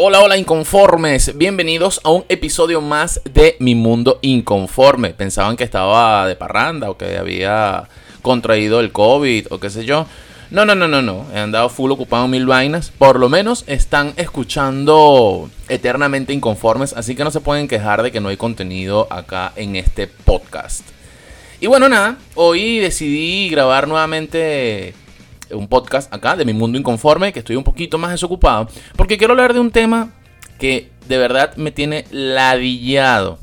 Hola, 0.00 0.20
hola 0.20 0.36
inconformes, 0.36 1.36
bienvenidos 1.36 2.00
a 2.04 2.10
un 2.10 2.24
episodio 2.28 2.80
más 2.80 3.20
de 3.24 3.56
Mi 3.58 3.74
Mundo 3.74 4.20
Inconforme. 4.22 5.10
Pensaban 5.10 5.56
que 5.56 5.64
estaba 5.64 6.28
de 6.28 6.36
parranda 6.36 6.88
o 6.88 6.96
que 6.96 7.18
había 7.18 7.88
contraído 8.22 8.78
el 8.78 8.92
COVID 8.92 9.48
o 9.50 9.58
qué 9.58 9.70
sé 9.70 9.84
yo. 9.84 10.06
No, 10.52 10.64
no, 10.64 10.76
no, 10.76 10.86
no, 10.86 11.02
no. 11.02 11.26
He 11.34 11.40
andado 11.40 11.68
full 11.68 11.90
ocupado 11.90 12.28
mil 12.28 12.46
vainas. 12.46 12.92
Por 12.96 13.18
lo 13.18 13.28
menos 13.28 13.64
están 13.66 14.14
escuchando 14.16 15.50
eternamente 15.68 16.32
inconformes, 16.32 16.92
así 16.92 17.16
que 17.16 17.24
no 17.24 17.32
se 17.32 17.40
pueden 17.40 17.66
quejar 17.66 18.04
de 18.04 18.12
que 18.12 18.20
no 18.20 18.28
hay 18.28 18.36
contenido 18.36 19.08
acá 19.10 19.52
en 19.56 19.74
este 19.74 20.06
podcast. 20.06 20.82
Y 21.58 21.66
bueno, 21.66 21.88
nada, 21.88 22.18
hoy 22.36 22.78
decidí 22.78 23.48
grabar 23.48 23.88
nuevamente 23.88 24.94
un 25.50 25.68
podcast 25.68 26.12
acá 26.12 26.36
de 26.36 26.44
mi 26.44 26.52
mundo 26.52 26.78
inconforme, 26.78 27.32
que 27.32 27.40
estoy 27.40 27.56
un 27.56 27.64
poquito 27.64 27.98
más 27.98 28.10
desocupado, 28.10 28.68
porque 28.96 29.18
quiero 29.18 29.32
hablar 29.32 29.54
de 29.54 29.60
un 29.60 29.70
tema 29.70 30.12
que 30.58 30.90
de 31.06 31.18
verdad 31.18 31.56
me 31.56 31.70
tiene 31.70 32.04
ladillado. 32.10 33.38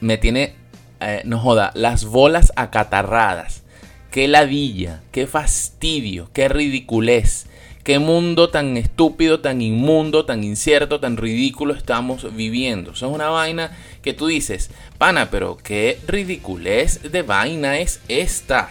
Me 0.00 0.18
tiene, 0.18 0.54
eh, 1.00 1.22
no 1.24 1.38
joda, 1.38 1.70
las 1.74 2.04
bolas 2.04 2.52
acatarradas. 2.56 3.62
Qué 4.10 4.28
ladilla, 4.28 5.02
qué 5.12 5.26
fastidio, 5.26 6.30
qué 6.32 6.48
ridiculez. 6.48 7.46
Qué 7.86 8.00
mundo 8.00 8.50
tan 8.50 8.76
estúpido, 8.76 9.38
tan 9.38 9.62
inmundo, 9.62 10.24
tan 10.24 10.42
incierto, 10.42 10.98
tan 10.98 11.16
ridículo 11.16 11.72
estamos 11.72 12.34
viviendo. 12.34 12.90
Eso 12.90 13.06
es 13.06 13.14
una 13.14 13.28
vaina 13.28 13.76
que 14.02 14.12
tú 14.12 14.26
dices, 14.26 14.70
pana, 14.98 15.30
pero 15.30 15.56
qué 15.56 16.00
ridiculez 16.08 17.12
de 17.12 17.22
vaina 17.22 17.78
es 17.78 18.00
esta. 18.08 18.70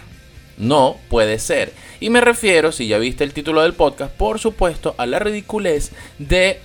No 0.58 0.98
puede 1.10 1.40
ser. 1.40 1.74
Y 2.00 2.10
me 2.10 2.22
refiero, 2.22 2.72
si 2.72 2.88
ya 2.88 2.98
viste 2.98 3.24
el 3.24 3.34
título 3.34 3.62
del 3.62 3.74
podcast, 3.74 4.14
por 4.14 4.40
supuesto, 4.40 4.96
a 4.98 5.06
la 5.06 5.20
ridiculez 5.20 5.92
de 6.20 6.60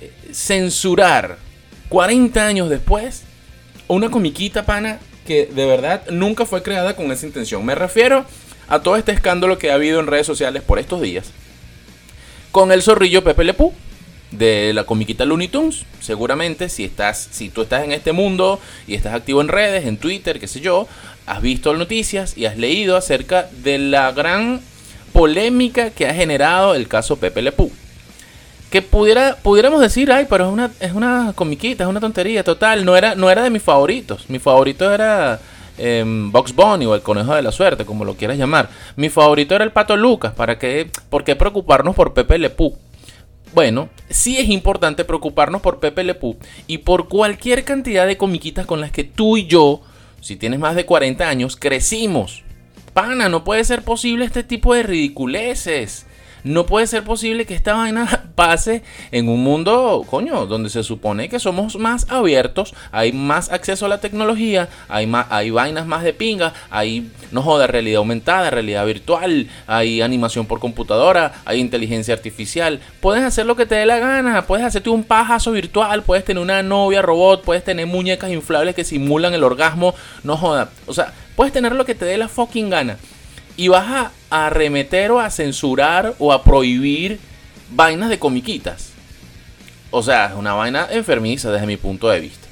eh, 0.00 0.12
censurar 0.32 1.38
40 1.88 2.46
años 2.46 2.68
después 2.68 3.22
una 3.88 4.10
comiquita 4.10 4.66
pana 4.66 4.98
que 5.26 5.46
de 5.46 5.66
verdad 5.66 6.02
nunca 6.10 6.44
fue 6.46 6.62
creada 6.62 6.96
con 6.96 7.10
esa 7.12 7.26
intención. 7.26 7.64
Me 7.64 7.74
refiero 7.74 8.24
a 8.68 8.80
todo 8.80 8.96
este 8.96 9.12
escándalo 9.12 9.58
que 9.58 9.70
ha 9.70 9.74
habido 9.74 10.00
en 10.00 10.06
redes 10.06 10.26
sociales 10.26 10.62
por 10.62 10.78
estos 10.78 11.00
días 11.00 11.30
con 12.56 12.72
el 12.72 12.80
zorrillo 12.82 13.22
Pepe 13.22 13.44
Lepú 13.44 13.74
de 14.30 14.72
la 14.74 14.84
comiquita 14.84 15.24
Looney 15.24 15.48
Tunes. 15.48 15.84
Seguramente 16.00 16.68
si 16.68 16.84
estás 16.84 17.28
si 17.30 17.48
tú 17.50 17.62
estás 17.62 17.84
en 17.84 17.92
este 17.92 18.12
mundo 18.12 18.60
y 18.86 18.94
estás 18.94 19.14
activo 19.14 19.40
en 19.40 19.48
redes, 19.48 19.86
en 19.86 19.96
Twitter, 19.96 20.40
qué 20.40 20.48
sé 20.48 20.60
yo, 20.60 20.88
has 21.26 21.42
visto 21.42 21.74
noticias 21.74 22.36
y 22.36 22.46
has 22.46 22.56
leído 22.56 22.96
acerca 22.96 23.48
de 23.62 23.78
la 23.78 24.12
gran 24.12 24.60
polémica 25.12 25.90
que 25.90 26.06
ha 26.06 26.14
generado 26.14 26.74
el 26.74 26.88
caso 26.88 27.16
Pepe 27.16 27.40
Le 27.42 27.52
Que 28.70 28.82
pudiera, 28.82 29.36
pudiéramos 29.42 29.80
decir, 29.80 30.12
ay, 30.12 30.26
pero 30.28 30.46
es 30.46 30.52
una, 30.52 30.70
es 30.78 30.92
una 30.92 31.32
comiquita, 31.34 31.84
es 31.84 31.90
una 31.90 32.00
tontería, 32.00 32.44
total. 32.44 32.84
No 32.84 32.96
era, 32.96 33.14
no 33.14 33.30
era 33.30 33.42
de 33.42 33.50
mis 33.50 33.62
favoritos. 33.62 34.28
Mi 34.28 34.38
favorito 34.38 34.92
era 34.92 35.40
eh, 35.78 36.04
Box 36.06 36.54
Bunny 36.54 36.84
o 36.86 36.94
el 36.94 37.00
conejo 37.00 37.34
de 37.34 37.42
la 37.42 37.50
suerte, 37.50 37.86
como 37.86 38.04
lo 38.04 38.14
quieras 38.14 38.36
llamar. 38.36 38.68
Mi 38.96 39.08
favorito 39.08 39.54
era 39.54 39.64
el 39.64 39.72
pato 39.72 39.96
Lucas. 39.96 40.34
¿Para 40.34 40.58
qué, 40.58 40.90
¿Por 41.08 41.24
qué 41.24 41.34
preocuparnos 41.34 41.94
por 41.96 42.12
Pepe 42.12 42.38
Le 42.38 42.50
Bueno, 43.56 43.88
sí 44.10 44.36
es 44.36 44.50
importante 44.50 45.06
preocuparnos 45.06 45.62
por 45.62 45.80
Pepe 45.80 46.04
Le 46.04 46.14
y 46.66 46.76
por 46.76 47.08
cualquier 47.08 47.64
cantidad 47.64 48.06
de 48.06 48.18
comiquitas 48.18 48.66
con 48.66 48.82
las 48.82 48.92
que 48.92 49.02
tú 49.02 49.38
y 49.38 49.46
yo 49.46 49.80
si 50.20 50.36
tienes 50.36 50.60
más 50.60 50.76
de 50.76 50.84
40 50.84 51.26
años, 51.26 51.56
crecimos. 51.56 52.42
Pana, 52.92 53.30
no 53.30 53.44
puede 53.44 53.64
ser 53.64 53.80
posible 53.80 54.26
este 54.26 54.42
tipo 54.42 54.74
de 54.74 54.82
ridiculeces. 54.82 56.04
No 56.46 56.64
puede 56.64 56.86
ser 56.86 57.02
posible 57.02 57.44
que 57.44 57.56
esta 57.56 57.74
vaina 57.74 58.22
pase 58.36 58.84
en 59.10 59.28
un 59.28 59.42
mundo, 59.42 60.04
coño, 60.08 60.46
donde 60.46 60.70
se 60.70 60.84
supone 60.84 61.28
que 61.28 61.40
somos 61.40 61.74
más 61.74 62.08
abiertos, 62.08 62.72
hay 62.92 63.10
más 63.10 63.50
acceso 63.50 63.86
a 63.86 63.88
la 63.88 63.98
tecnología, 63.98 64.68
hay, 64.88 65.08
más, 65.08 65.26
hay 65.30 65.50
vainas 65.50 65.86
más 65.86 66.04
de 66.04 66.12
pinga, 66.12 66.54
hay, 66.70 67.10
no 67.32 67.42
joda, 67.42 67.66
realidad 67.66 67.98
aumentada, 67.98 68.48
realidad 68.50 68.86
virtual, 68.86 69.48
hay 69.66 70.02
animación 70.02 70.46
por 70.46 70.60
computadora, 70.60 71.32
hay 71.44 71.58
inteligencia 71.58 72.14
artificial. 72.14 72.78
Puedes 73.00 73.24
hacer 73.24 73.44
lo 73.44 73.56
que 73.56 73.66
te 73.66 73.74
dé 73.74 73.84
la 73.84 73.98
gana, 73.98 74.46
puedes 74.46 74.64
hacerte 74.64 74.88
un 74.88 75.02
pajazo 75.02 75.50
virtual, 75.50 76.04
puedes 76.04 76.24
tener 76.24 76.40
una 76.40 76.62
novia 76.62 77.02
robot, 77.02 77.42
puedes 77.42 77.64
tener 77.64 77.88
muñecas 77.88 78.30
inflables 78.30 78.76
que 78.76 78.84
simulan 78.84 79.34
el 79.34 79.42
orgasmo, 79.42 79.96
no 80.22 80.36
joda. 80.36 80.70
O 80.86 80.94
sea, 80.94 81.12
puedes 81.34 81.52
tener 81.52 81.72
lo 81.72 81.84
que 81.84 81.96
te 81.96 82.04
dé 82.04 82.16
la 82.16 82.28
fucking 82.28 82.70
gana 82.70 82.98
y 83.56 83.68
vas 83.68 83.86
a, 83.86 84.12
arremeter 84.28 85.12
o 85.12 85.20
a 85.20 85.30
censurar 85.30 86.14
o 86.18 86.32
a 86.32 86.42
prohibir 86.42 87.18
vainas 87.70 88.10
de 88.10 88.18
comiquitas. 88.18 88.90
O 89.90 90.02
sea, 90.02 90.26
es 90.26 90.34
una 90.34 90.52
vaina 90.52 90.88
enfermiza 90.90 91.50
desde 91.52 91.66
mi 91.66 91.76
punto 91.76 92.08
de 92.08 92.20
vista. 92.20 92.46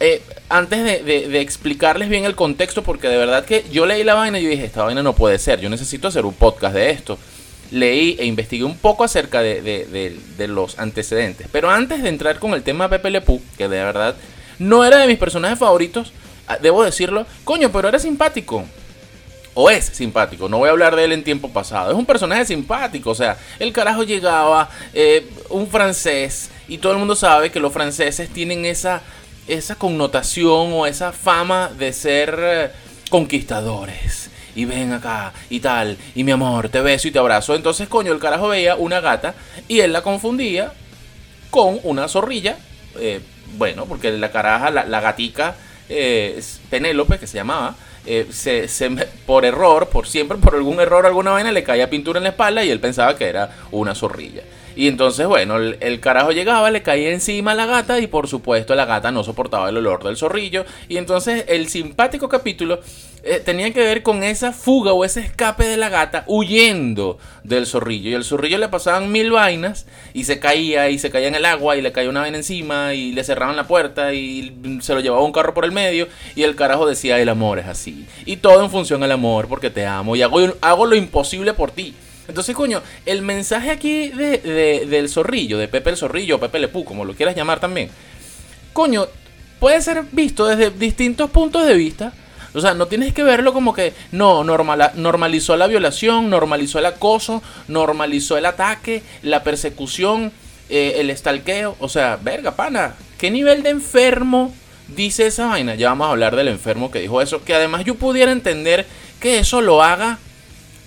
Eh, 0.00 0.22
antes 0.48 1.04
de, 1.04 1.40
explicarles 1.40 2.08
bien 2.08 2.24
el 2.24 2.36
contexto, 2.36 2.82
porque 2.82 3.08
de 3.08 3.16
verdad 3.16 3.44
que 3.44 3.64
yo 3.72 3.84
leí 3.84 4.04
la 4.04 4.14
vaina 4.14 4.38
y 4.38 4.44
yo 4.44 4.48
dije, 4.48 4.64
esta 4.64 4.84
vaina 4.84 5.02
no 5.02 5.14
puede 5.14 5.38
ser, 5.38 5.60
yo 5.60 5.68
necesito 5.68 6.08
hacer 6.08 6.24
un 6.24 6.34
podcast 6.34 6.74
de 6.74 6.90
esto. 6.90 7.18
Leí 7.70 8.16
e 8.18 8.24
investigué 8.24 8.64
un 8.64 8.78
poco 8.78 9.04
acerca 9.04 9.42
de, 9.42 10.16
los 10.48 10.78
antecedentes. 10.78 11.48
Pero 11.50 11.68
antes 11.68 12.02
de 12.02 12.08
entrar 12.08 12.38
con 12.38 12.54
el 12.54 12.62
tema 12.62 12.88
Pepe 12.88 13.10
Le 13.10 13.22
que 13.58 13.68
de 13.68 13.84
verdad 13.84 14.14
no 14.58 14.84
era 14.84 14.98
de 14.98 15.06
mis 15.06 15.18
personajes 15.18 15.58
favoritos, 15.58 16.12
ah, 16.46 16.58
debo 16.62 16.84
decirlo, 16.84 17.26
coño, 17.44 17.70
pero 17.70 17.88
era 17.88 17.98
simpático 17.98 18.64
o 19.60 19.70
es 19.70 19.86
simpático, 19.86 20.48
no 20.48 20.58
voy 20.58 20.68
a 20.68 20.70
hablar 20.70 20.94
de 20.94 21.02
él 21.02 21.10
en 21.10 21.24
tiempo 21.24 21.48
pasado, 21.48 21.90
es 21.90 21.96
un 21.96 22.06
personaje 22.06 22.44
simpático, 22.44 23.10
o 23.10 23.14
sea, 23.14 23.36
el 23.58 23.72
carajo 23.72 24.04
llegaba, 24.04 24.70
eh, 24.94 25.28
un 25.48 25.66
francés, 25.66 26.48
y 26.68 26.78
todo 26.78 26.92
el 26.92 26.98
mundo 26.98 27.16
sabe 27.16 27.50
que 27.50 27.58
los 27.58 27.72
franceses 27.72 28.28
tienen 28.28 28.64
esa, 28.64 29.02
esa 29.48 29.74
connotación 29.74 30.72
o 30.72 30.86
esa 30.86 31.10
fama 31.10 31.72
de 31.76 31.92
ser 31.92 32.38
eh, 32.40 32.70
conquistadores. 33.10 34.30
Y 34.54 34.64
ven 34.64 34.92
acá 34.92 35.32
y 35.50 35.58
tal, 35.58 35.96
y 36.14 36.22
mi 36.22 36.30
amor, 36.30 36.68
te 36.68 36.80
beso 36.80 37.08
y 37.08 37.10
te 37.10 37.18
abrazo. 37.18 37.56
Entonces, 37.56 37.88
coño, 37.88 38.12
el 38.12 38.20
carajo 38.20 38.46
veía 38.46 38.76
una 38.76 39.00
gata 39.00 39.34
y 39.66 39.80
él 39.80 39.92
la 39.92 40.02
confundía 40.02 40.72
con 41.50 41.80
una 41.82 42.06
zorrilla. 42.06 42.58
Eh, 42.96 43.20
bueno, 43.56 43.86
porque 43.86 44.12
la 44.12 44.30
caraja, 44.30 44.70
la, 44.70 44.84
la 44.84 45.00
gatica, 45.00 45.56
Penélope, 46.70 47.18
que 47.18 47.26
se 47.26 47.36
llamaba, 47.36 47.76
eh, 48.06 48.26
se, 48.30 48.68
por 49.26 49.44
error, 49.44 49.88
por 49.88 50.06
siempre, 50.06 50.38
por 50.38 50.54
algún 50.54 50.80
error, 50.80 51.06
alguna 51.06 51.32
vaina, 51.32 51.52
le 51.52 51.62
caía 51.62 51.90
pintura 51.90 52.18
en 52.18 52.24
la 52.24 52.30
espalda 52.30 52.64
y 52.64 52.70
él 52.70 52.80
pensaba 52.80 53.16
que 53.16 53.26
era 53.26 53.50
una 53.70 53.94
zorrilla. 53.94 54.42
Y 54.78 54.86
entonces, 54.86 55.26
bueno, 55.26 55.56
el, 55.56 55.98
carajo 55.98 56.30
llegaba, 56.30 56.70
le 56.70 56.82
caía 56.82 57.10
encima 57.10 57.50
a 57.50 57.54
la 57.56 57.66
gata 57.66 57.98
y 57.98 58.06
por 58.06 58.28
supuesto 58.28 58.76
la 58.76 58.84
gata 58.84 59.10
no 59.10 59.24
soportaba 59.24 59.70
el 59.70 59.76
olor 59.76 60.04
del 60.04 60.16
zorrillo. 60.16 60.64
Y 60.88 60.98
entonces 60.98 61.46
el 61.48 61.68
simpático 61.68 62.28
capítulo 62.28 62.78
eh, 63.24 63.42
tenía 63.44 63.72
que 63.72 63.80
ver 63.80 64.04
con 64.04 64.22
esa 64.22 64.52
fuga 64.52 64.92
o 64.92 65.04
ese 65.04 65.18
escape 65.18 65.64
de 65.64 65.76
la 65.76 65.88
gata 65.88 66.22
huyendo 66.28 67.18
del 67.42 67.66
zorrillo. 67.66 68.10
Y 68.10 68.14
el 68.14 68.22
zorrillo 68.22 68.56
le 68.58 68.68
pasaban 68.68 69.10
mil 69.10 69.32
vainas 69.32 69.86
y 70.14 70.22
se 70.22 70.38
caía 70.38 70.90
y 70.90 71.00
se 71.00 71.10
caía 71.10 71.26
en 71.26 71.34
el 71.34 71.44
agua 71.44 71.76
y 71.76 71.82
le 71.82 71.90
caía 71.90 72.08
una 72.08 72.20
vaina 72.20 72.36
encima 72.36 72.94
y 72.94 73.10
le 73.10 73.24
cerraban 73.24 73.56
la 73.56 73.66
puerta 73.66 74.14
y 74.14 74.78
se 74.80 74.94
lo 74.94 75.00
llevaba 75.00 75.24
un 75.24 75.32
carro 75.32 75.54
por 75.54 75.64
el 75.64 75.72
medio. 75.72 76.06
Y 76.36 76.44
el 76.44 76.54
carajo 76.58 76.86
decía, 76.86 77.18
el 77.18 77.30
amor 77.30 77.58
es 77.58 77.66
así. 77.66 78.06
Y 78.26 78.36
todo 78.36 78.62
en 78.62 78.70
función 78.70 79.02
al 79.02 79.12
amor 79.12 79.48
porque 79.48 79.70
te 79.70 79.86
amo 79.86 80.14
y 80.16 80.22
hago, 80.22 80.40
hago 80.60 80.84
lo 80.84 80.94
imposible 80.96 81.54
por 81.54 81.70
ti. 81.70 81.94
Entonces, 82.28 82.54
coño, 82.54 82.82
el 83.06 83.22
mensaje 83.22 83.70
aquí 83.70 84.10
de, 84.10 84.86
del 84.86 85.08
zorrillo, 85.08 85.56
de 85.56 85.66
Pepe 85.66 85.90
el 85.90 85.96
zorrillo, 85.96 86.36
o 86.36 86.38
Pepe 86.40 86.58
Lepú, 86.58 86.84
como 86.84 87.06
lo 87.06 87.14
quieras 87.14 87.34
llamar 87.34 87.58
también, 87.58 87.88
coño, 88.74 89.06
puede 89.58 89.80
ser 89.80 90.04
visto 90.12 90.46
desde 90.46 90.70
distintos 90.70 91.30
puntos 91.30 91.66
de 91.66 91.74
vista. 91.74 92.12
O 92.54 92.60
sea, 92.60 92.74
no 92.74 92.86
tienes 92.86 93.14
que 93.14 93.22
verlo 93.22 93.52
como 93.52 93.72
que 93.72 93.94
no, 94.12 94.44
normalizó 94.44 95.56
la 95.56 95.66
violación, 95.66 96.28
normalizó 96.28 96.78
el 96.78 96.86
acoso, 96.86 97.42
normalizó 97.66 98.36
el 98.36 98.46
ataque, 98.46 99.02
la 99.22 99.42
persecución, 99.42 100.32
eh, 100.68 100.96
el 100.96 101.10
estalqueo. 101.10 101.76
O 101.78 101.88
sea, 101.88 102.18
verga, 102.20 102.56
pana, 102.56 102.94
¿qué 103.16 103.30
nivel 103.30 103.62
de 103.62 103.70
enfermo 103.70 104.52
dice 104.88 105.26
esa 105.26 105.46
vaina? 105.46 105.74
Ya 105.74 105.88
vamos 105.90 106.06
a 106.06 106.10
hablar 106.10 106.36
del 106.36 106.48
enfermo 106.48 106.90
que 106.90 107.00
dijo 107.00 107.22
eso. 107.22 107.44
Que 107.44 107.54
además 107.54 107.84
yo 107.84 107.94
pudiera 107.94 108.32
entender 108.32 108.86
que 109.20 109.38
eso 109.38 109.60
lo 109.60 109.82
haga 109.82 110.18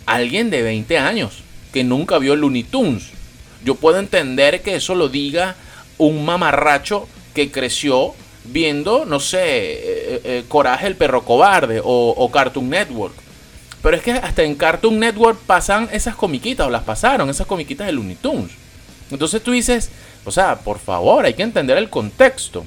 alguien 0.06 0.50
de 0.50 0.62
20 0.62 0.98
años 0.98 1.44
que 1.74 1.84
nunca 1.84 2.18
vio 2.18 2.36
Looney 2.36 2.64
Tunes. 2.64 3.10
Yo 3.64 3.76
puedo 3.76 4.00
entender 4.00 4.62
que 4.62 4.76
eso 4.76 4.96
lo 4.96 5.10
diga 5.10 5.56
un 5.98 6.26
mamarracho 6.26 7.08
que 7.34 7.52
creció 7.52 8.14
viendo, 8.44 9.06
no 9.06 9.20
sé, 9.20 9.40
eh, 9.40 10.22
eh, 10.24 10.44
Coraje 10.48 10.88
el 10.88 10.96
perro 10.96 11.24
cobarde 11.24 11.80
o, 11.80 12.14
o, 12.18 12.32
Cartoon 12.32 12.70
Network. 12.70 13.14
Pero 13.82 13.96
es 13.96 14.04
que 14.04 14.12
hasta 14.12 14.44
en 14.44 14.56
Cartoon 14.56 15.00
Network 15.00 15.40
pasan 15.46 15.90
esas 15.92 16.16
comiquitas, 16.16 16.68
o 16.68 16.70
las 16.70 16.84
pasaron, 16.84 17.30
esas 17.30 17.48
comiquitas 17.48 17.88
de 17.88 17.94
Looney 17.94 18.16
Tunes. 18.16 18.52
Entonces 19.12 19.42
tú 19.44 19.52
dices, 19.52 19.92
o 20.26 20.32
sea, 20.32 20.58
por 20.58 20.80
favor, 20.80 21.26
hay 21.26 21.34
que 21.34 21.44
entender 21.44 21.78
el 21.78 21.90
contexto. 21.90 22.66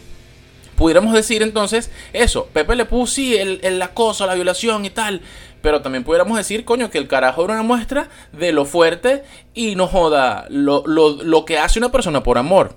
Pudiéramos 0.76 1.12
decir 1.12 1.42
entonces 1.42 1.90
eso, 2.12 2.48
Pepe 2.52 2.76
le 2.76 2.84
puso 2.84 3.14
sí, 3.14 3.36
el, 3.36 3.60
el 3.62 3.80
acoso, 3.80 4.26
la 4.26 4.34
violación 4.34 4.84
y 4.84 4.90
tal. 4.90 5.20
Pero 5.62 5.80
también 5.80 6.04
pudiéramos 6.04 6.36
decir, 6.36 6.66
coño, 6.66 6.90
que 6.90 6.98
el 6.98 7.08
carajo 7.08 7.44
era 7.44 7.54
una 7.54 7.62
muestra 7.62 8.10
de 8.32 8.52
lo 8.52 8.66
fuerte 8.66 9.22
y 9.54 9.76
no 9.76 9.86
joda 9.86 10.44
lo, 10.50 10.82
lo, 10.86 11.22
lo 11.22 11.44
que 11.46 11.58
hace 11.58 11.78
una 11.78 11.90
persona 11.90 12.22
por 12.22 12.36
amor. 12.36 12.76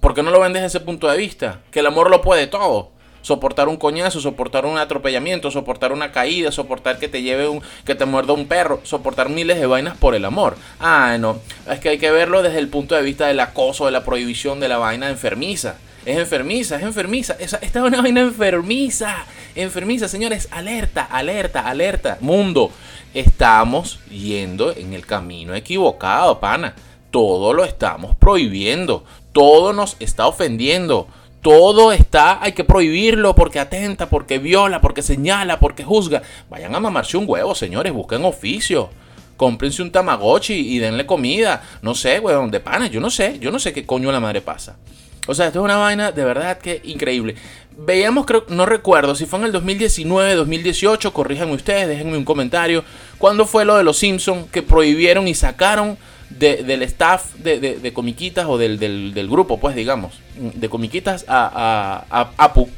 ¿Por 0.00 0.12
qué 0.12 0.22
no 0.22 0.30
lo 0.30 0.40
ven 0.40 0.52
desde 0.52 0.66
ese 0.66 0.80
punto 0.80 1.08
de 1.08 1.16
vista? 1.16 1.60
Que 1.70 1.80
el 1.80 1.86
amor 1.86 2.10
lo 2.10 2.20
puede 2.20 2.46
todo. 2.46 2.92
Soportar 3.22 3.68
un 3.68 3.78
coñazo, 3.78 4.20
soportar 4.20 4.66
un 4.66 4.76
atropellamiento, 4.76 5.50
soportar 5.50 5.92
una 5.92 6.12
caída, 6.12 6.52
soportar 6.52 6.98
que 6.98 7.08
te 7.08 7.22
lleve 7.22 7.48
un, 7.48 7.62
que 7.86 7.94
te 7.94 8.04
muerda 8.04 8.34
un 8.34 8.46
perro, 8.48 8.80
soportar 8.82 9.30
miles 9.30 9.58
de 9.58 9.64
vainas 9.64 9.96
por 9.96 10.14
el 10.14 10.26
amor. 10.26 10.56
Ah, 10.78 11.16
no. 11.18 11.38
Es 11.70 11.80
que 11.80 11.88
hay 11.88 11.98
que 11.98 12.10
verlo 12.10 12.42
desde 12.42 12.58
el 12.58 12.68
punto 12.68 12.94
de 12.94 13.00
vista 13.00 13.28
del 13.28 13.40
acoso, 13.40 13.86
de 13.86 13.92
la 13.92 14.04
prohibición 14.04 14.60
de 14.60 14.68
la 14.68 14.76
vaina 14.76 15.08
enfermiza. 15.08 15.76
Es 16.04 16.18
enfermiza, 16.18 16.76
es 16.76 16.82
enfermiza. 16.82 17.36
Esta 17.38 17.58
es 17.60 17.76
una 17.76 18.02
vaina 18.02 18.20
enfermiza. 18.20 19.24
Enfermiza, 19.54 20.06
señores. 20.06 20.48
Alerta, 20.50 21.04
alerta, 21.04 21.60
alerta. 21.60 22.18
Mundo. 22.20 22.70
Estamos 23.14 24.00
yendo 24.10 24.76
en 24.76 24.92
el 24.92 25.06
camino 25.06 25.54
equivocado, 25.54 26.40
pana. 26.40 26.74
Todo 27.10 27.54
lo 27.54 27.64
estamos 27.64 28.14
prohibiendo. 28.16 29.04
Todo 29.32 29.72
nos 29.72 29.96
está 29.98 30.26
ofendiendo. 30.26 31.08
Todo 31.40 31.92
está, 31.92 32.42
hay 32.42 32.52
que 32.52 32.64
prohibirlo 32.64 33.34
porque 33.34 33.60
atenta, 33.60 34.08
porque 34.08 34.38
viola, 34.38 34.80
porque 34.80 35.02
señala, 35.02 35.60
porque 35.60 35.84
juzga. 35.84 36.22
Vayan 36.50 36.74
a 36.74 36.80
mamarse 36.80 37.16
un 37.16 37.24
huevo, 37.26 37.54
señores, 37.54 37.92
busquen 37.92 38.24
oficio. 38.24 38.90
Cómprense 39.36 39.82
un 39.82 39.92
tamagotchi 39.92 40.54
y 40.54 40.78
denle 40.78 41.06
comida. 41.06 41.62
No 41.82 41.94
sé, 41.94 42.18
weón, 42.20 42.50
de 42.50 42.60
pana, 42.60 42.86
yo 42.86 43.00
no 43.00 43.10
sé, 43.10 43.38
yo 43.40 43.50
no 43.50 43.58
sé 43.58 43.72
qué 43.72 43.84
coño 43.84 44.10
la 44.10 44.20
madre 44.20 44.40
pasa. 44.40 44.76
O 45.26 45.34
sea, 45.34 45.46
esto 45.46 45.60
es 45.60 45.64
una 45.64 45.76
vaina 45.76 46.12
de 46.12 46.24
verdad 46.24 46.58
que 46.58 46.80
increíble. 46.84 47.34
Veíamos, 47.76 48.26
creo, 48.26 48.44
no 48.48 48.66
recuerdo 48.66 49.14
si 49.14 49.26
fue 49.26 49.38
en 49.40 49.46
el 49.46 49.52
2019, 49.52 50.34
2018, 50.34 51.12
corríjanme 51.12 51.54
ustedes, 51.54 51.88
déjenme 51.88 52.16
un 52.16 52.24
comentario. 52.24 52.84
¿Cuándo 53.18 53.46
fue 53.46 53.64
lo 53.64 53.76
de 53.76 53.84
los 53.84 53.96
Simpsons 53.98 54.50
que 54.50 54.62
prohibieron 54.62 55.26
y 55.26 55.34
sacaron 55.34 55.96
del 56.30 56.82
staff 56.82 57.34
de, 57.36 57.92
comiquitas 57.92 58.46
o 58.48 58.58
del, 58.58 59.28
grupo, 59.28 59.58
pues 59.60 59.76
digamos, 59.76 60.14
de 60.36 60.68
comiquitas 60.68 61.24
a, 61.28 62.32
Apu. 62.36 62.68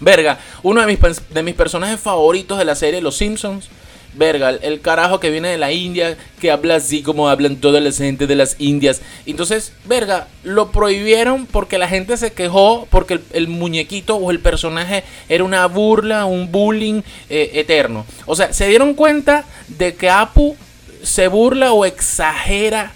Verga, 0.00 0.38
uno 0.62 0.80
de 0.80 0.86
mis, 0.86 0.98
de 1.30 1.42
mis 1.42 1.54
personajes 1.54 1.98
favoritos 1.98 2.58
de 2.58 2.64
la 2.64 2.76
serie 2.76 3.00
Los 3.00 3.16
Simpsons. 3.16 3.68
Verga, 4.14 4.50
el, 4.50 4.80
carajo 4.80 5.20
que 5.20 5.30
viene 5.30 5.48
de 5.48 5.58
la 5.58 5.70
India, 5.70 6.16
que 6.40 6.50
habla 6.50 6.76
así 6.76 7.02
como 7.02 7.28
hablan 7.28 7.56
toda 7.56 7.80
la 7.80 7.92
gente 7.92 8.26
de 8.26 8.36
las 8.36 8.56
Indias. 8.58 9.00
Entonces, 9.26 9.72
verga, 9.84 10.28
lo 10.42 10.72
prohibieron 10.72 11.46
porque 11.46 11.78
la 11.78 11.88
gente 11.88 12.16
se 12.16 12.32
quejó, 12.32 12.88
porque 12.90 13.20
el, 13.32 13.48
muñequito 13.48 14.16
o 14.16 14.30
el 14.30 14.40
personaje 14.40 15.04
era 15.28 15.44
una 15.44 15.66
burla, 15.66 16.24
un 16.24 16.50
bullying 16.50 17.02
eh, 17.28 17.50
eterno. 17.54 18.06
O 18.26 18.34
sea, 18.34 18.52
se 18.52 18.66
dieron 18.66 18.94
cuenta 18.94 19.44
de 19.68 19.94
que 19.94 20.10
Apu 20.10 20.56
se 21.02 21.28
burla 21.28 21.72
o 21.72 21.84
exagera 21.84 22.92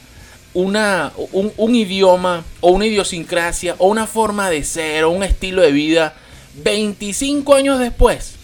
una, 0.55 1.13
un, 1.33 1.75
idioma 1.75 2.45
o 2.61 2.73
una 2.73 2.87
idiosincrasia 2.87 3.75
o 3.79 3.89
una 3.89 4.07
forma 4.07 4.51
de 4.51 4.65
ser 4.65 5.05
o 5.05 5.11
un 5.11 5.23
estilo 5.23 5.63
de 5.63 5.73
vida 5.73 6.15
25 6.63 7.55
años 7.55 7.79
después. 7.79 8.35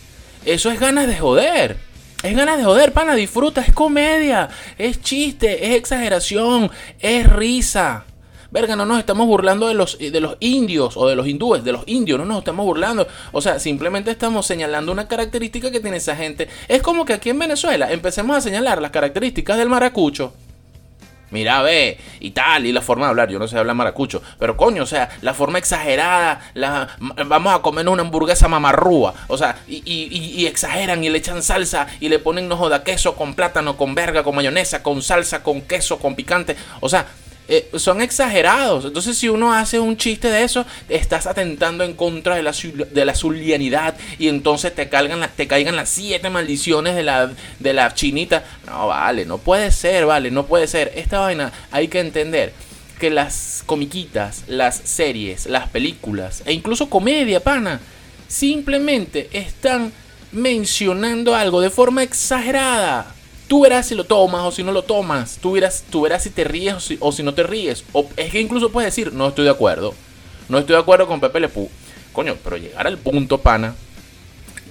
Eso 0.45 0.71
es 0.71 0.81
ganas 0.81 1.07
de 1.07 1.19
joder. 1.19 1.88
Es 2.21 2.35
ganas 2.35 2.59
de 2.59 2.65
joder, 2.65 2.93
pana, 2.93 3.15
disfruta, 3.15 3.61
es 3.61 3.73
comedia, 3.73 4.49
es 4.77 5.01
chiste, 5.01 5.69
es 5.69 5.77
exageración, 5.77 6.69
es 6.99 7.31
risa. 7.31 8.07
Verga, 8.51 8.75
no 8.75 8.87
nos 8.87 8.99
estamos 8.99 9.29
burlando 9.29 9.69
de 9.69 9.75
los, 9.75 9.97
de 9.99 10.21
los 10.21 10.37
indios 10.41 10.97
o 10.97 11.07
de 11.07 11.15
los 11.15 11.29
hindúes, 11.29 11.63
de 11.63 11.71
los 11.71 11.85
indios, 11.87 12.19
no 12.19 12.25
nos 12.25 12.39
estamos 12.39 12.67
burlando. 12.67 13.07
O 13.31 13.41
sea, 13.41 13.61
simplemente 13.61 14.11
estamos 14.11 14.47
señalando 14.47 14.91
una 14.91 15.07
característica 15.07 15.71
que 15.71 15.79
tiene 15.79 15.99
esa 15.99 16.17
gente. 16.17 16.49
Es 16.67 16.83
como 16.83 17.05
que 17.05 17.13
aquí 17.13 17.31
en 17.31 17.39
Venezuela 17.39 17.93
empecemos 17.93 18.37
a 18.37 18.41
señalar 18.41 18.83
las 18.83 18.91
características 18.91 19.57
del 19.57 19.69
maracucho. 19.69 20.33
Mira, 21.31 21.61
ve, 21.63 21.99
y 22.21 22.31
tal, 22.31 22.65
y 22.65 22.73
la 22.73 22.81
forma 22.81 23.07
de 23.07 23.11
hablar, 23.11 23.29
yo 23.29 23.39
no 23.39 23.47
sé 23.47 23.59
hablar 23.59 23.77
maracucho, 23.77 24.23
pero 24.39 24.57
coño, 24.57 24.83
o 24.83 24.87
sea, 24.87 25.11
la 25.21 25.35
forma 25.35 25.59
exagerada, 25.59 26.41
la, 26.55 26.89
vamos 27.27 27.55
a 27.55 27.61
comer 27.61 27.87
una 27.89 28.03
hamburguesa 28.03 28.49
mamarrúa, 28.49 29.13
o 29.27 29.37
sea, 29.37 29.59
y, 29.69 29.83
y, 29.85 30.47
exageran 30.47 31.05
y 31.05 31.11
le 31.11 31.19
echan 31.19 31.43
salsa 31.43 31.87
y 32.01 32.09
le 32.09 32.19
ponen, 32.19 32.49
no 32.49 32.57
joda, 32.57 32.83
queso 32.83 33.15
con 33.15 33.35
plátano, 33.35 33.77
con 33.77 33.95
verga, 33.95 34.23
con 34.23 34.35
mayonesa, 34.37 34.83
con 34.83 35.03
salsa, 35.03 35.43
con 35.43 35.61
queso, 35.61 35.99
con 35.99 36.15
picante, 36.15 36.57
o 36.81 36.89
sea, 36.89 37.07
eh, 37.49 37.71
son 37.77 38.01
exagerados. 38.03 38.85
Entonces, 38.85 39.17
si 39.17 39.29
uno 39.29 39.53
hace 39.53 39.81
un 39.81 39.97
chiste 39.97 40.29
de 40.29 40.43
eso, 40.43 40.67
estás 40.89 41.27
atentando 41.27 41.83
en 41.83 41.95
contra 41.95 42.37
de 42.37 42.43
la, 42.43 42.53
de 42.53 43.05
la 43.05 43.15
zulianidad 43.15 43.97
y 44.19 44.29
entonces 44.29 44.75
te, 44.75 44.87
te 44.87 45.47
caigan 45.49 45.77
las 45.77 45.89
siete 45.89 46.29
maldiciones 46.31 46.95
de 46.95 47.03
la, 47.03 47.31
de 47.59 47.73
la 47.73 47.95
chinita. 47.95 48.45
No, 48.67 48.89
vale, 48.89 49.25
no 49.25 49.39
puede 49.39 49.71
ser, 49.71 50.07
vale, 50.07 50.31
no 50.31 50.47
puede 50.47 50.67
ser. 50.67 50.93
Esta 50.95 51.21
vaina 51.21 51.53
hay 51.71 51.89
que 51.89 52.01
entender 52.01 52.53
que 52.99 53.11
las 53.11 53.63
comiquitas, 53.65 54.45
las 54.49 54.77
series, 54.77 55.47
las 55.47 55.69
películas 55.69 56.43
e 56.45 56.53
incluso 56.53 56.91
comedia, 56.91 57.41
pana, 57.41 57.81
simplemente 58.27 59.31
están 59.33 59.93
mencionando 60.33 61.35
algo 61.35 61.61
de 61.61 61.71
forma 61.71 62.03
exagerada. 62.03 63.15
Tú 63.49 63.63
verás 63.63 63.87
si 63.87 63.95
lo 63.95 64.05
tomas 64.05 64.43
o 64.43 64.53
si 64.53 64.63
no 64.63 64.73
lo 64.73 64.83
tomas. 64.83 65.39
Tú 65.41 65.53
verás, 65.53 65.83
tú 65.91 66.03
verás 66.03 66.23
si 66.23 66.31
te 66.31 66.45
ríes 66.45 66.75
o 67.01 67.13
si, 67.13 67.23
no 67.23 67.33
te 67.33 67.43
ríes. 67.43 67.83
O 67.93 68.07
es 68.17 68.31
que 68.31 68.41
incluso 68.41 68.71
puedes 68.71 68.95
decir, 68.95 69.13
no 69.15 69.29
estoy 69.29 69.47
de 69.47 69.51
acuerdo. 69.51 69.95
No 70.51 70.59
estoy 70.59 70.75
de 70.75 70.83
acuerdo 70.83 71.07
con 71.07 71.19
Pepe 71.19 71.41
Lepú. 71.41 71.71
Coño, 72.13 72.37
pero 72.45 72.59
llegar 72.59 72.87
al 72.87 72.99
punto, 72.99 73.39
pana. 73.39 73.75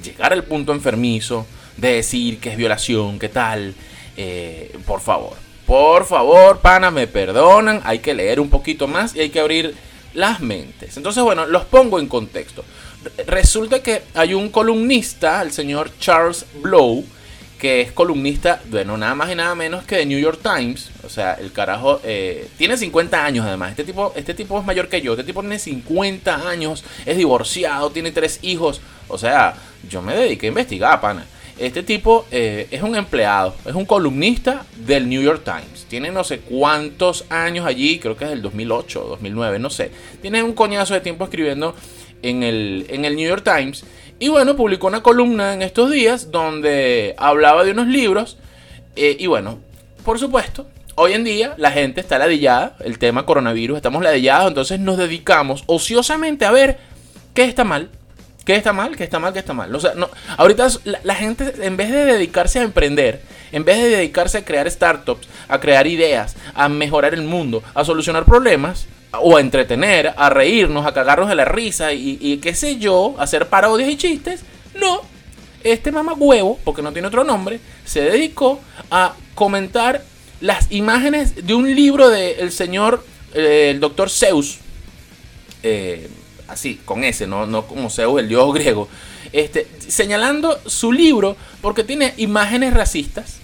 Llegar 0.03 0.31
al 0.31 0.43
punto 0.43 0.73
enfermizo 0.73 1.47
de 1.75 1.93
decir 1.93 2.39
que 2.39 2.51
es 2.51 2.57
violación, 2.57 3.17
que 3.17 3.29
tal. 3.29 3.73
Eh, 4.15 4.77
por 4.85 5.01
favor. 5.01 5.33
Por 5.65 6.05
favor, 6.05 6.59
pana, 6.59 6.91
me 6.91 7.07
perdonan. 7.07 7.81
Hay 7.83 7.99
que 7.99 8.13
leer 8.13 8.39
un 8.39 8.49
poquito 8.49 8.87
más 8.87 9.15
y 9.15 9.21
hay 9.21 9.29
que 9.29 9.39
abrir 9.39 9.75
las 10.13 10.39
mentes. 10.39 10.97
Entonces, 10.97 11.23
bueno, 11.23 11.47
los 11.47 11.65
pongo 11.65 11.99
en 11.99 12.07
contexto. 12.07 12.63
Resulta 13.25 13.81
que 13.81 14.03
hay 14.13 14.33
un 14.33 14.49
columnista, 14.49 15.41
el 15.41 15.51
señor 15.51 15.91
Charles 15.99 16.45
Blow, 16.61 17.05
que 17.59 17.81
es 17.81 17.91
columnista, 17.91 18.61
bueno, 18.69 18.97
nada 18.97 19.15
más 19.15 19.31
y 19.31 19.35
nada 19.35 19.55
menos 19.55 19.83
que 19.83 19.97
de 19.97 20.05
New 20.05 20.19
York 20.19 20.39
Times. 20.41 20.91
O 21.03 21.09
sea, 21.09 21.33
el 21.33 21.51
carajo 21.51 21.99
eh, 22.03 22.47
tiene 22.57 22.77
50 22.77 23.25
años 23.25 23.45
además. 23.45 23.71
Este 23.71 23.83
tipo, 23.83 24.13
este 24.15 24.33
tipo 24.33 24.59
es 24.59 24.65
mayor 24.65 24.89
que 24.89 25.01
yo. 25.01 25.13
Este 25.13 25.23
tipo 25.23 25.41
tiene 25.41 25.59
50 25.59 26.47
años, 26.47 26.83
es 27.05 27.17
divorciado, 27.17 27.89
tiene 27.89 28.11
tres 28.11 28.39
hijos. 28.43 28.81
O 29.07 29.17
sea, 29.17 29.55
yo 29.89 30.01
me 30.01 30.15
dediqué 30.15 30.47
a 30.47 30.49
investigar, 30.49 31.01
pana. 31.01 31.25
Este 31.57 31.81
tipo 31.81 32.27
eh, 32.29 32.67
es 32.69 32.83
un 32.83 32.95
empleado, 32.95 33.55
es 33.65 33.73
un 33.73 33.85
columnista 33.85 34.63
del 34.75 35.09
New 35.09 35.23
York 35.23 35.41
Times. 35.43 35.85
Tiene 35.89 36.11
no 36.11 36.23
sé 36.23 36.39
cuántos 36.39 37.25
años 37.29 37.65
allí, 37.65 37.97
creo 37.97 38.15
que 38.15 38.25
es 38.25 38.29
del 38.29 38.43
2008, 38.43 39.05
2009, 39.09 39.57
no 39.57 39.71
sé. 39.71 39.89
Tiene 40.21 40.43
un 40.43 40.53
coñazo 40.53 40.93
de 40.93 41.01
tiempo 41.01 41.23
escribiendo 41.23 41.73
en 42.21 42.43
el, 42.43 42.85
en 42.89 43.05
el 43.05 43.15
New 43.15 43.27
York 43.27 43.43
Times. 43.43 43.85
Y 44.19 44.29
bueno, 44.29 44.55
publicó 44.55 44.87
una 44.87 45.03
columna 45.03 45.53
en 45.53 45.61
estos 45.61 45.91
días 45.91 46.31
donde 46.31 47.13
hablaba 47.17 47.63
de 47.63 47.71
unos 47.71 47.87
libros. 47.87 48.37
Eh, 48.95 49.15
y 49.19 49.27
bueno, 49.27 49.59
por 50.03 50.17
supuesto, 50.17 50.67
hoy 50.95 51.13
en 51.13 51.23
día 51.23 51.53
la 51.57 51.71
gente 51.71 52.01
está 52.01 52.17
ladillada, 52.17 52.75
el 52.79 52.97
tema 52.97 53.27
coronavirus, 53.27 53.77
estamos 53.77 54.01
ladillados, 54.01 54.47
entonces 54.47 54.79
nos 54.79 54.97
dedicamos 54.97 55.63
ociosamente 55.67 56.45
a 56.45 56.51
ver 56.51 56.79
qué 57.35 57.43
está 57.43 57.63
mal, 57.63 57.89
qué 58.43 58.55
está 58.55 58.73
mal, 58.73 58.95
qué 58.95 59.03
está 59.03 59.19
mal, 59.19 59.33
qué 59.33 59.39
está 59.39 59.53
mal. 59.53 59.75
O 59.75 59.79
sea, 59.79 59.93
ahorita 60.37 60.67
la, 60.85 60.99
la 61.03 61.13
gente, 61.13 61.53
en 61.61 61.77
vez 61.77 61.91
de 61.91 62.05
dedicarse 62.05 62.57
a 62.57 62.63
emprender, 62.63 63.21
en 63.51 63.65
vez 63.65 63.77
de 63.77 63.89
dedicarse 63.89 64.39
a 64.39 64.45
crear 64.45 64.69
startups, 64.71 65.27
a 65.47 65.59
crear 65.59 65.85
ideas, 65.85 66.35
a 66.55 66.67
mejorar 66.69 67.13
el 67.13 67.21
mundo, 67.21 67.61
a 67.75 67.85
solucionar 67.85 68.25
problemas, 68.25 68.87
o 69.21 69.37
a 69.37 69.41
entretener, 69.41 70.13
a 70.17 70.29
reírnos, 70.29 70.85
a 70.85 70.93
cagarnos 70.93 71.29
de 71.29 71.35
la 71.35 71.45
risa 71.45 71.93
y, 71.93 72.37
qué 72.37 72.53
sé 72.53 72.77
yo, 72.77 73.15
hacer 73.19 73.47
parodias 73.47 73.89
y 73.89 73.97
chistes. 73.97 74.41
No, 74.79 75.01
este 75.63 75.91
mamagüevo, 75.91 76.59
porque 76.63 76.81
no 76.81 76.93
tiene 76.93 77.07
otro 77.07 77.23
nombre, 77.23 77.59
se 77.85 78.01
dedicó 78.01 78.59
a 78.91 79.15
comentar 79.35 80.03
las 80.41 80.71
imágenes 80.71 81.47
de 81.47 81.53
un 81.53 81.73
libro 81.73 82.09
del 82.09 82.51
señor, 82.51 83.03
eh, 83.33 83.71
el 83.71 83.79
doctor 83.79 84.09
Zeus, 84.09 84.59
eh, 85.63 86.09
así, 86.47 86.79
con 86.85 87.03
ese, 87.03 87.27
no, 87.27 87.45
no 87.45 87.65
como 87.65 87.89
Zeus, 87.89 88.19
el 88.19 88.29
dios 88.29 88.53
griego, 88.53 88.87
este, 89.33 89.67
señalando 89.87 90.59
su 90.65 90.91
libro 90.91 91.35
porque 91.61 91.83
tiene 91.83 92.13
imágenes 92.17 92.73
racistas 92.73 93.39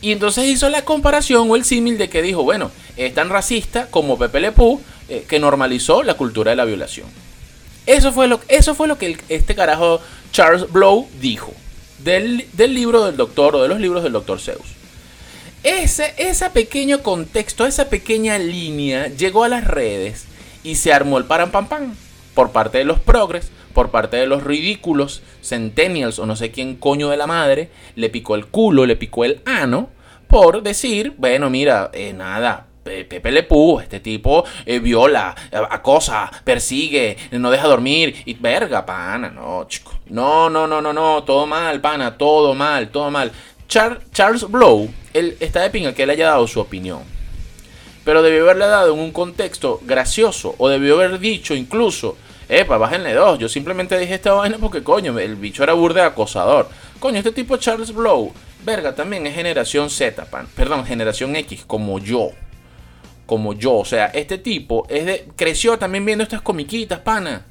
Y 0.00 0.12
entonces 0.12 0.44
hizo 0.44 0.68
la 0.68 0.84
comparación 0.84 1.50
o 1.50 1.56
el 1.56 1.64
símil 1.64 1.98
de 1.98 2.08
que 2.08 2.22
dijo, 2.22 2.42
bueno, 2.42 2.70
es 2.96 3.14
tan 3.14 3.30
racista 3.30 3.88
como 3.90 4.18
Pepe 4.18 4.40
Le 4.40 4.52
Pew, 4.52 4.80
eh, 5.08 5.24
que 5.28 5.38
normalizó 5.38 6.02
la 6.02 6.14
cultura 6.14 6.50
de 6.50 6.56
la 6.56 6.64
violación. 6.64 7.06
Eso 7.86 8.12
fue 8.12 8.28
lo, 8.28 8.40
eso 8.48 8.74
fue 8.74 8.86
lo 8.86 8.98
que 8.98 9.16
este 9.28 9.54
carajo 9.54 10.00
Charles 10.30 10.70
Blow 10.70 11.08
dijo 11.20 11.52
del, 11.98 12.46
libro 12.56 13.06
del 13.06 13.16
doctor 13.16 13.56
o 13.56 13.62
de 13.62 13.68
los 13.68 13.80
libros 13.80 14.02
del 14.02 14.12
doctor 14.12 14.40
Zeus. 14.40 14.76
Ese, 15.64 16.14
ese 16.18 16.50
pequeño 16.50 17.02
contexto, 17.02 17.66
esa 17.66 17.88
pequeña 17.88 18.38
línea 18.38 19.08
llegó 19.08 19.44
a 19.44 19.48
las 19.48 19.64
redes 19.64 20.24
y 20.62 20.76
se 20.76 20.92
armó 20.92 21.18
el 21.18 21.24
param 21.24 21.50
pam 21.50 21.66
pam 21.68 21.94
por 22.34 22.52
parte 22.52 22.78
de 22.78 22.84
los 22.84 23.00
progres, 23.00 23.50
por 23.72 23.90
parte 23.90 24.16
de 24.16 24.26
los 24.26 24.44
ridículos, 24.44 25.22
centennials 25.42 26.18
o 26.18 26.26
no 26.26 26.36
sé 26.36 26.50
quién 26.50 26.76
coño 26.76 27.08
de 27.10 27.16
la 27.16 27.26
madre, 27.26 27.70
le 27.94 28.10
picó 28.10 28.34
el 28.34 28.46
culo, 28.46 28.86
le 28.86 28.96
picó 28.96 29.24
el 29.24 29.40
ano, 29.44 29.90
por 30.26 30.62
decir, 30.62 31.14
bueno, 31.16 31.48
mira, 31.50 31.90
eh, 31.92 32.12
nada, 32.12 32.68
Pepe 32.88 33.30
Le 33.30 33.46
este 33.82 34.00
tipo 34.00 34.44
eh, 34.64 34.78
viola, 34.78 35.34
acosa, 35.70 36.30
persigue, 36.44 37.16
no 37.32 37.50
deja 37.50 37.66
dormir 37.66 38.22
y 38.24 38.34
verga, 38.34 38.84
pana, 38.86 39.30
no, 39.30 39.66
chico. 39.68 39.92
No, 40.06 40.48
no, 40.48 40.66
no, 40.66 40.80
no, 40.80 40.92
no, 40.92 41.22
todo 41.24 41.46
mal, 41.46 41.80
pana, 41.80 42.16
todo 42.16 42.54
mal, 42.54 42.88
todo 42.88 43.10
mal. 43.10 43.30
Charles 43.68 44.48
Blow, 44.48 44.88
él 45.12 45.36
está 45.40 45.60
de 45.60 45.70
pinga 45.70 45.92
que 45.94 46.04
él 46.04 46.10
haya 46.10 46.28
dado 46.28 46.46
su 46.46 46.60
opinión. 46.60 47.00
Pero 48.04 48.22
debió 48.22 48.44
haberle 48.44 48.66
dado 48.66 48.94
en 48.94 49.00
un 49.00 49.12
contexto 49.12 49.80
gracioso 49.84 50.54
o 50.56 50.70
debió 50.70 50.94
haber 50.94 51.18
dicho 51.18 51.54
incluso, 51.54 52.16
epa, 52.48 52.78
bájenle 52.78 53.14
dos, 53.14 53.38
yo 53.38 53.48
simplemente 53.48 53.98
dije 53.98 54.14
esta 54.14 54.32
vaina 54.32 54.58
porque 54.58 54.82
coño, 54.82 55.18
el 55.18 55.36
bicho 55.36 55.62
era 55.62 55.72
burde 55.72 56.02
acosador. 56.02 56.68
Coño, 56.98 57.18
este 57.18 57.32
tipo 57.32 57.56
Charles 57.56 57.92
Blow, 57.92 58.32
verga, 58.64 58.94
también 58.94 59.26
es 59.26 59.34
generación 59.34 59.90
Z, 59.90 60.24
pan, 60.26 60.48
perdón, 60.54 60.84
generación 60.84 61.36
X, 61.36 61.64
como 61.66 61.98
yo 61.98 62.30
como 63.28 63.52
yo. 63.52 63.74
O 63.74 63.84
sea, 63.84 64.06
este 64.06 64.38
tipo 64.38 64.86
es 64.88 65.06
de, 65.06 65.28
creció 65.36 65.78
también 65.78 66.04
viendo 66.04 66.24
estas 66.24 66.42
comiquitas, 66.42 66.98
pana. 67.00 67.44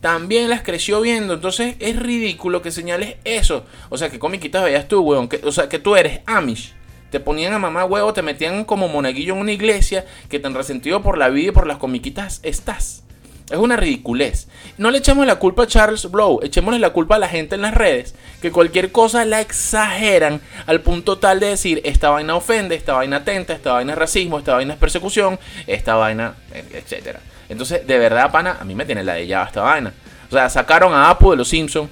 También 0.00 0.50
las 0.50 0.62
creció 0.62 1.00
viendo. 1.00 1.34
Entonces 1.34 1.74
es 1.80 1.96
ridículo 1.96 2.62
que 2.62 2.70
señales 2.70 3.16
eso. 3.24 3.64
O 3.88 3.96
sea, 3.96 4.10
que 4.10 4.20
comiquitas 4.20 4.62
veías 4.62 4.86
tú, 4.86 5.00
weón. 5.00 5.28
o 5.42 5.50
sea, 5.50 5.68
que 5.68 5.80
tú 5.80 5.96
eres 5.96 6.20
Amish. 6.26 6.74
Te 7.10 7.20
ponían 7.20 7.54
a 7.54 7.58
mamá 7.58 7.84
huevo, 7.84 8.12
te 8.12 8.22
metían 8.22 8.64
como 8.64 8.86
monaguillo 8.86 9.34
en 9.34 9.40
una 9.40 9.52
iglesia. 9.52 10.04
Que 10.28 10.38
tan 10.38 10.54
resentido 10.54 11.02
por 11.02 11.16
la 11.16 11.30
vida 11.30 11.48
y 11.48 11.52
por 11.52 11.66
las 11.66 11.78
comiquitas 11.78 12.40
estás. 12.42 13.03
Es 13.50 13.58
una 13.58 13.76
ridiculez. 13.76 14.48
No 14.78 14.90
le 14.90 14.98
echemos 14.98 15.26
la 15.26 15.36
culpa 15.36 15.64
a 15.64 15.66
Charles 15.66 16.10
Blow, 16.10 16.40
echémosle 16.42 16.78
la 16.78 16.90
culpa 16.90 17.16
a 17.16 17.18
la 17.18 17.28
gente 17.28 17.56
en 17.56 17.62
las 17.62 17.74
redes, 17.74 18.14
que 18.40 18.50
cualquier 18.50 18.90
cosa 18.90 19.24
la 19.26 19.42
exageran 19.42 20.40
al 20.66 20.80
punto 20.80 21.18
tal 21.18 21.40
de 21.40 21.48
decir, 21.48 21.82
esta 21.84 22.08
vaina 22.08 22.36
ofende, 22.36 22.74
esta 22.74 22.94
vaina 22.94 23.18
atenta, 23.18 23.52
esta 23.52 23.74
vaina 23.74 23.92
es 23.92 23.98
racismo, 23.98 24.38
esta 24.38 24.54
vaina 24.54 24.72
es 24.72 24.78
persecución, 24.78 25.38
esta 25.66 25.94
vaina, 25.94 26.36
etc. 26.54 27.18
Entonces, 27.50 27.86
de 27.86 27.98
verdad, 27.98 28.32
pana, 28.32 28.56
a 28.58 28.64
mí 28.64 28.74
me 28.74 28.86
tiene 28.86 29.04
la 29.04 29.14
de 29.14 29.24
esta 29.24 29.60
vaina. 29.60 29.92
O 30.30 30.32
sea, 30.32 30.48
sacaron 30.48 30.94
a 30.94 31.10
Apu 31.10 31.32
de 31.32 31.36
los 31.36 31.48
Simpsons. 31.48 31.90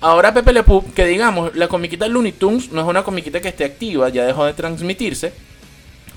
Ahora 0.00 0.34
Pepe 0.34 0.52
Le 0.52 0.64
que 0.94 1.06
digamos, 1.06 1.54
la 1.54 1.68
comiquita 1.68 2.08
Looney 2.08 2.32
Tunes 2.32 2.72
no 2.72 2.80
es 2.80 2.86
una 2.86 3.02
comiquita 3.04 3.40
que 3.40 3.48
esté 3.48 3.64
activa, 3.64 4.08
ya 4.08 4.24
dejó 4.24 4.46
de 4.46 4.54
transmitirse. 4.54 5.32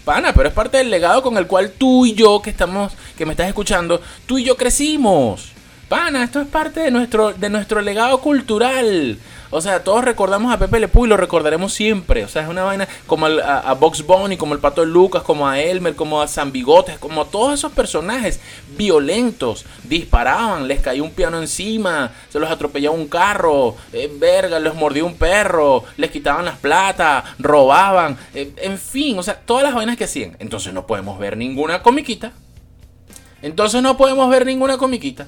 Pana, 0.06 0.34
pero 0.34 0.50
es 0.50 0.54
parte 0.54 0.78
del 0.78 0.90
legado 0.90 1.22
con 1.22 1.38
el 1.38 1.48
cual 1.48 1.72
tú 1.72 2.06
y 2.06 2.14
yo 2.14 2.42
que 2.42 2.50
estamos, 2.50 2.94
que 3.18 3.26
me 3.26 3.34
estás 3.34 3.48
escuchando, 3.48 4.02
tú 4.26 4.38
y 4.38 4.44
yo 4.44 4.58
crecimos. 4.58 5.54
Pana, 5.88 6.24
esto 6.24 6.42
es 6.42 6.48
parte 6.48 6.82
de 6.82 6.92
nuestro, 6.92 7.34
de 7.34 7.50
nuestro 7.50 7.82
legado 7.82 8.20
cultural. 8.20 9.18
O 9.56 9.62
sea, 9.62 9.84
todos 9.84 10.04
recordamos 10.04 10.52
a 10.52 10.58
Pepe 10.58 10.80
Le 10.80 10.88
Pew 10.88 11.06
y 11.06 11.08
lo 11.08 11.16
recordaremos 11.16 11.72
siempre. 11.72 12.26
O 12.26 12.28
sea, 12.28 12.42
es 12.42 12.50
una 12.50 12.64
vaina 12.64 12.88
como 13.06 13.28
a, 13.28 13.60
a, 13.60 13.74
Box 13.76 14.04
Bunny, 14.04 14.36
como 14.36 14.56
el 14.56 14.60
Pato 14.60 14.84
Lucas, 14.84 15.22
como 15.22 15.48
a 15.48 15.60
Elmer, 15.62 15.96
como 15.96 16.24
a 16.24 16.28
San 16.28 16.52
Bigotes, 16.52 16.98
como 16.98 17.26
todos 17.26 17.54
esos 17.54 17.72
personajes 17.72 18.40
violentos. 18.76 19.64
Disparaban, 19.84 20.68
les 20.68 20.82
caía 20.82 21.04
un 21.04 21.12
piano 21.12 21.40
encima, 21.40 22.12
se 22.30 22.40
los 22.40 22.50
atropellaba 22.50 22.96
un 22.96 23.08
carro, 23.08 23.76
eh, 23.94 24.12
verga, 24.12 24.60
les 24.60 24.74
mordió 24.74 25.06
un 25.06 25.18
perro, 25.18 25.84
les 25.98 26.10
quitaban 26.10 26.46
las 26.46 26.58
plata, 26.58 27.24
robaban, 27.38 28.18
eh, 28.34 28.54
en 28.58 28.80
fin, 28.80 29.20
o 29.20 29.22
sea, 29.22 29.36
todas 29.36 29.64
las 29.64 29.76
vainas 29.76 29.98
que 29.98 30.06
hacían. 30.06 30.36
Entonces 30.40 30.74
no 30.74 30.88
podemos 30.88 31.20
ver 31.20 31.38
ninguna 31.38 31.84
comiquita. 31.84 32.32
Entonces 33.44 33.84
no 33.84 33.98
podemos 33.98 34.28
ver 34.32 34.48
ninguna 34.48 34.80
comiquita. 34.80 35.28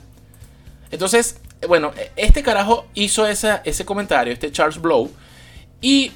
Entonces, 0.89 1.38
bueno, 1.67 1.91
este 2.15 2.43
carajo 2.43 2.88
hizo 2.93 3.27
ese 3.27 3.85
comentario, 3.85 4.33
este 4.33 4.51
Charles 4.51 4.79
Blow. 4.81 5.09
Y 5.81 6.12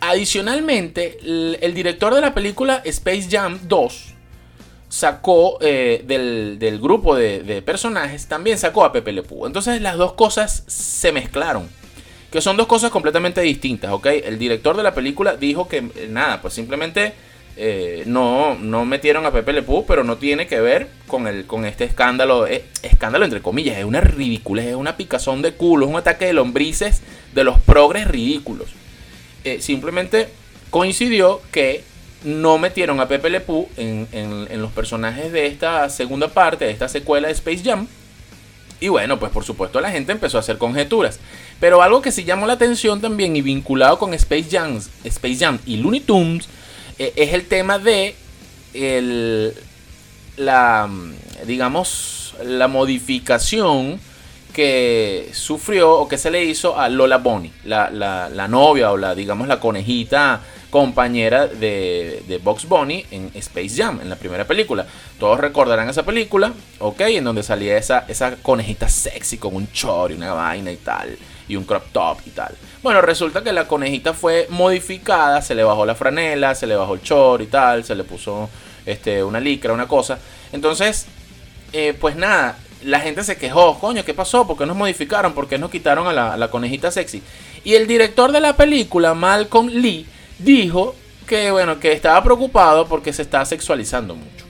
adicionalmente, 0.00 1.18
el, 1.22 1.74
director 1.74 2.14
de 2.14 2.20
la 2.20 2.34
película 2.34 2.82
Space 2.84 3.28
Jam 3.30 3.58
2 3.64 4.14
sacó 4.88 5.58
eh, 5.60 6.02
del, 6.06 6.80
grupo 6.80 7.14
de, 7.14 7.62
personajes, 7.62 8.26
también 8.26 8.58
sacó 8.58 8.84
a 8.84 8.92
Pepe 8.92 9.12
Le 9.12 9.22
Pew. 9.22 9.46
Entonces 9.46 9.80
las 9.80 9.96
dos 9.96 10.14
cosas 10.14 10.64
se 10.66 11.12
mezclaron. 11.12 11.68
Que 12.30 12.42
son 12.42 12.58
dos 12.58 12.66
cosas 12.66 12.90
completamente 12.90 13.40
distintas, 13.40 13.90
¿ok? 13.90 14.06
El 14.06 14.38
director 14.38 14.76
de 14.76 14.82
la 14.82 14.94
película 14.94 15.36
dijo 15.36 15.66
que 15.66 15.78
eh, 15.78 16.08
nada, 16.10 16.42
pues 16.42 16.52
simplemente 16.52 17.14
eh, 17.60 18.04
no, 18.06 18.54
no 18.54 18.84
metieron 18.84 19.26
a 19.26 19.32
Pepe 19.32 19.52
Le 19.52 19.62
Pew, 19.62 19.84
pero 19.84 20.04
no 20.04 20.16
tiene 20.16 20.46
que 20.46 20.60
ver 20.60 20.86
con, 21.08 21.26
el, 21.26 21.44
con 21.44 21.64
este 21.64 21.82
escándalo, 21.82 22.46
eh, 22.46 22.64
escándalo 22.82 23.24
entre 23.24 23.42
comillas, 23.42 23.76
es 23.76 23.84
una 23.84 24.00
ridícula, 24.00 24.62
es 24.62 24.76
una 24.76 24.96
picazón 24.96 25.42
de 25.42 25.54
culo, 25.54 25.86
es 25.86 25.90
un 25.90 25.98
ataque 25.98 26.26
de 26.26 26.34
lombrices 26.34 27.02
de 27.34 27.42
los 27.42 27.58
progres 27.58 28.06
ridículos. 28.06 28.68
Eh, 29.42 29.60
simplemente 29.60 30.28
coincidió 30.70 31.42
que 31.50 31.82
no 32.22 32.58
metieron 32.58 33.00
a 33.00 33.08
Pepe 33.08 33.28
Le 33.28 33.40
Pew 33.40 33.68
en, 33.76 34.06
en, 34.12 34.62
los 34.62 34.70
personajes 34.70 35.32
de 35.32 35.46
esta 35.46 35.88
segunda 35.90 36.28
parte, 36.28 36.64
de 36.64 36.70
esta 36.70 36.88
secuela 36.88 37.26
de 37.26 37.34
Space 37.34 37.62
Jam. 37.64 37.88
Y 38.78 38.86
bueno, 38.86 39.18
pues 39.18 39.32
por 39.32 39.42
supuesto 39.42 39.80
la 39.80 39.90
gente 39.90 40.12
empezó 40.12 40.36
a 40.36 40.40
hacer 40.40 40.58
conjeturas. 40.58 41.18
Pero 41.58 41.82
algo 41.82 42.02
que 42.02 42.12
sí 42.12 42.22
llamó 42.22 42.46
la 42.46 42.52
atención 42.52 43.00
también 43.00 43.34
y 43.34 43.42
vinculado 43.42 43.98
con 43.98 44.14
Space 44.14 44.46
Jam, 44.48 44.80
Space 45.02 45.36
Jam 45.38 45.58
y 45.66 45.78
Looney 45.78 46.00
Tunes 46.00 46.48
e, 46.98 47.12
es 47.16 47.32
el 47.32 47.46
tema 47.46 47.78
de 47.78 48.14
la, 50.36 50.88
digamos, 51.46 52.34
la 52.44 52.68
modificación 52.68 54.00
que 54.52 55.30
sufrió 55.32 55.92
o 55.92 56.08
que 56.08 56.18
se 56.18 56.30
le 56.30 56.44
hizo 56.44 56.78
a 56.78 56.88
Lola 56.88 57.18
Bonnie, 57.18 57.52
la, 57.64 58.48
novia 58.48 58.90
o 58.90 58.96
la, 58.96 59.14
digamos, 59.14 59.46
la 59.46 59.60
conejita 59.60 60.40
compañera 60.70 61.46
de, 61.46 62.22
de 62.26 62.38
Box 62.38 62.66
Bunny 62.66 63.04
en 63.10 63.30
Space 63.34 63.70
Jam, 63.76 64.00
en 64.02 64.10
la 64.10 64.16
primera 64.16 64.44
película. 64.46 64.86
Todos 65.18 65.40
recordarán 65.40 65.88
esa 65.88 66.02
película, 66.02 66.52
ok, 66.78 67.00
en 67.02 67.24
donde 67.24 67.42
salía 67.42 67.76
esa, 67.76 68.04
esa 68.08 68.36
conejita 68.36 68.88
sexy 68.88 69.38
con 69.38 69.54
un 69.54 69.70
chor 69.72 70.10
y 70.10 70.14
una 70.14 70.34
vaina 70.34 70.70
y 70.70 70.76
tal, 70.76 71.16
y 71.48 71.56
un 71.56 71.64
crop 71.64 71.84
top 71.92 72.18
y 72.26 72.30
tal. 72.30 72.54
Bueno, 72.82 73.00
resulta 73.00 73.42
que 73.42 73.52
la 73.52 73.66
conejita 73.66 74.14
fue 74.14 74.46
modificada, 74.50 75.42
se 75.42 75.54
le 75.54 75.64
bajó 75.64 75.84
la 75.84 75.94
franela, 75.94 76.54
se 76.54 76.66
le 76.66 76.76
bajó 76.76 76.94
el 76.94 77.02
chor 77.02 77.42
y 77.42 77.46
tal, 77.46 77.84
se 77.84 77.94
le 77.94 78.04
puso 78.04 78.48
este, 78.86 79.24
una 79.24 79.40
licra, 79.40 79.72
una 79.72 79.88
cosa. 79.88 80.18
Entonces, 80.52 81.06
eh, 81.72 81.96
pues 81.98 82.16
nada, 82.16 82.56
la 82.84 83.00
gente 83.00 83.24
se 83.24 83.36
quejó, 83.36 83.78
coño, 83.78 84.04
¿qué 84.04 84.14
pasó? 84.14 84.46
¿Por 84.46 84.56
qué 84.56 84.66
nos 84.66 84.76
modificaron? 84.76 85.32
¿Por 85.32 85.48
qué 85.48 85.58
nos 85.58 85.70
quitaron 85.70 86.06
a 86.06 86.12
la, 86.12 86.34
a 86.34 86.36
la 86.36 86.48
conejita 86.48 86.90
sexy? 86.90 87.22
Y 87.64 87.74
el 87.74 87.86
director 87.86 88.30
de 88.32 88.40
la 88.40 88.56
película, 88.56 89.14
Malcolm 89.14 89.68
Lee, 89.68 90.06
dijo 90.38 90.94
que, 91.26 91.50
bueno, 91.50 91.80
que 91.80 91.92
estaba 91.92 92.22
preocupado 92.22 92.86
porque 92.86 93.12
se 93.12 93.22
está 93.22 93.44
sexualizando 93.44 94.14
mucho. 94.14 94.46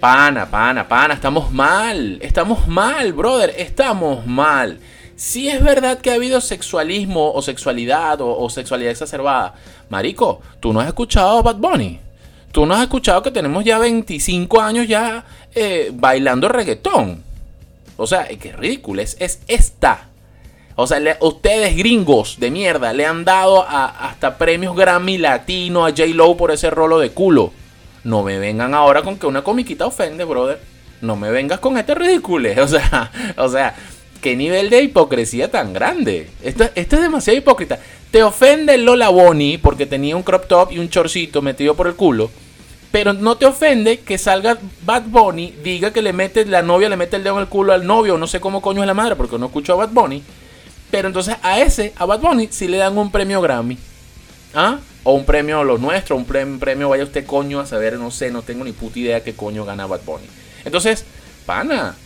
Pana, 0.00 0.48
pana, 0.48 0.86
pana, 0.86 1.14
estamos 1.14 1.50
mal, 1.52 2.18
estamos 2.22 2.68
mal, 2.68 3.12
brother, 3.12 3.52
estamos 3.58 4.26
mal. 4.26 4.78
Si 5.18 5.48
es 5.48 5.60
verdad 5.64 5.98
que 5.98 6.12
ha 6.12 6.14
habido 6.14 6.40
sexualismo 6.40 7.32
o 7.32 7.42
sexualidad 7.42 8.20
o, 8.20 8.48
sexualidad 8.48 8.92
exacerbada, 8.92 9.52
Marico, 9.88 10.40
tú 10.60 10.72
no 10.72 10.78
has 10.78 10.86
escuchado 10.86 11.38
a 11.38 11.42
Bad 11.42 11.56
Bunny. 11.56 11.98
Tú 12.52 12.64
no 12.64 12.74
has 12.74 12.82
escuchado 12.82 13.20
que 13.20 13.32
tenemos 13.32 13.64
ya 13.64 13.80
25 13.80 14.60
años 14.60 14.86
ya 14.86 15.24
eh, 15.56 15.90
bailando 15.92 16.48
reggaetón. 16.48 17.24
O 17.96 18.06
sea, 18.06 18.28
qué 18.28 18.52
ridículo 18.52 19.02
es, 19.02 19.16
esta. 19.48 20.06
O 20.76 20.86
sea, 20.86 21.00
ustedes 21.20 21.76
gringos 21.76 22.38
de 22.38 22.52
mierda 22.52 22.92
le 22.92 23.04
han 23.04 23.24
dado 23.24 23.66
hasta 23.68 24.38
premios 24.38 24.76
Grammy 24.76 25.18
Latino 25.18 25.84
a 25.84 25.90
J. 25.90 26.06
Lo 26.14 26.36
por 26.36 26.52
ese 26.52 26.70
rolo 26.70 27.00
de 27.00 27.10
culo. 27.10 27.52
No 28.04 28.22
me 28.22 28.38
vengan 28.38 28.72
ahora 28.72 29.02
con 29.02 29.18
que 29.18 29.26
una 29.26 29.42
comiquita 29.42 29.84
ofende, 29.84 30.22
brother. 30.22 30.60
No 31.00 31.16
me 31.16 31.32
vengas 31.32 31.58
con 31.58 31.76
este 31.76 31.96
ridículo. 31.96 32.48
O 32.62 32.68
sea, 32.68 33.10
o 33.36 33.48
sea, 33.48 33.74
qué 34.20 34.36
nivel 34.36 34.70
de 34.70 34.82
hipocresía 34.82 35.50
tan 35.50 35.72
grande. 35.72 36.28
Esto, 36.42 36.68
es 36.74 36.88
demasiado 36.88 37.38
hipócrita. 37.38 37.78
Te 38.10 38.22
ofende 38.22 38.78
Lola 38.78 39.08
Bonnie 39.08 39.58
porque 39.58 39.86
tenía 39.86 40.16
un 40.16 40.22
crop 40.22 40.46
top 40.46 40.72
y 40.72 40.78
un 40.78 40.88
chorcito 40.88 41.42
metido 41.42 41.74
por 41.74 41.86
el 41.86 41.94
culo. 41.94 42.30
Pero 42.90 43.12
no 43.12 43.36
te 43.36 43.44
ofende 43.44 44.00
que 44.00 44.16
salga 44.16 44.58
Bad 44.84 45.04
Bunny, 45.08 45.54
diga 45.62 45.92
que 45.92 46.00
le 46.00 46.14
mete, 46.14 46.46
la 46.46 46.62
novia 46.62 46.88
le 46.88 46.96
mete 46.96 47.16
el 47.16 47.24
dedo 47.24 47.34
en 47.34 47.42
el 47.42 47.48
culo 47.48 47.74
al 47.74 47.86
novio, 47.86 48.16
no 48.16 48.26
sé 48.26 48.40
cómo 48.40 48.62
coño 48.62 48.82
es 48.82 48.86
la 48.86 48.94
madre, 48.94 49.14
porque 49.14 49.38
no 49.38 49.46
escucho 49.46 49.74
a 49.74 49.76
Bad 49.76 49.90
Bunny. 49.90 50.22
Pero 50.90 51.08
entonces 51.08 51.36
a 51.42 51.60
ese, 51.60 51.92
a 51.96 52.06
Bad 52.06 52.20
Bunny, 52.20 52.48
sí 52.50 52.66
le 52.66 52.78
dan 52.78 52.96
un 52.96 53.12
premio 53.12 53.42
Grammy. 53.42 53.76
¿Ah? 54.54 54.78
o 55.04 55.12
un 55.12 55.24
premio 55.24 55.64
lo 55.64 55.78
nuestro, 55.78 56.16
un 56.16 56.26
premio, 56.26 56.58
premio 56.58 56.90
vaya 56.90 57.02
usted 57.02 57.24
coño 57.24 57.60
a 57.60 57.66
saber, 57.66 57.98
no 57.98 58.10
sé, 58.10 58.30
no 58.30 58.42
tengo 58.42 58.62
ni 58.62 58.72
puta 58.72 58.98
idea 58.98 59.24
qué 59.24 59.32
coño 59.32 59.64
gana 59.64 59.86
Bad 59.86 60.02
Bunny. 60.04 60.26
Entonces, 60.66 61.06
pana, 61.46 61.96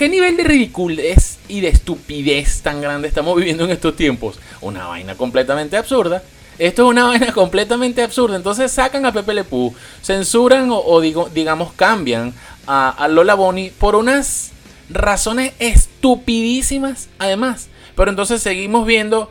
¿qué 0.00 0.08
nivel 0.08 0.34
de 0.38 0.44
ridiculez 0.44 1.38
y 1.46 1.60
de 1.60 1.68
estupidez 1.68 2.62
tan 2.62 2.80
grande 2.80 3.06
estamos 3.06 3.36
viviendo 3.36 3.64
en 3.64 3.70
estos 3.70 3.96
tiempos? 3.96 4.38
Una 4.62 4.86
vaina 4.86 5.14
completamente 5.14 5.76
absurda. 5.76 6.22
Esto 6.58 6.84
es 6.84 6.88
una 6.88 7.04
vaina 7.04 7.32
completamente 7.34 8.02
absurda. 8.02 8.36
Entonces 8.36 8.72
sacan 8.72 9.04
a 9.04 9.12
Pepe 9.12 9.34
Le 9.34 9.44
Pew, 9.44 9.74
censuran 10.00 10.70
o, 10.72 11.00
digo, 11.02 11.28
digamos 11.34 11.74
cambian 11.74 12.32
a, 12.66 13.08
Lola 13.10 13.34
Bonnie 13.34 13.74
por 13.78 13.94
unas 13.94 14.52
razones 14.88 15.52
estupidísimas 15.58 17.10
además. 17.18 17.68
Pero 17.94 18.08
entonces 18.08 18.40
seguimos 18.40 18.86
viendo 18.86 19.30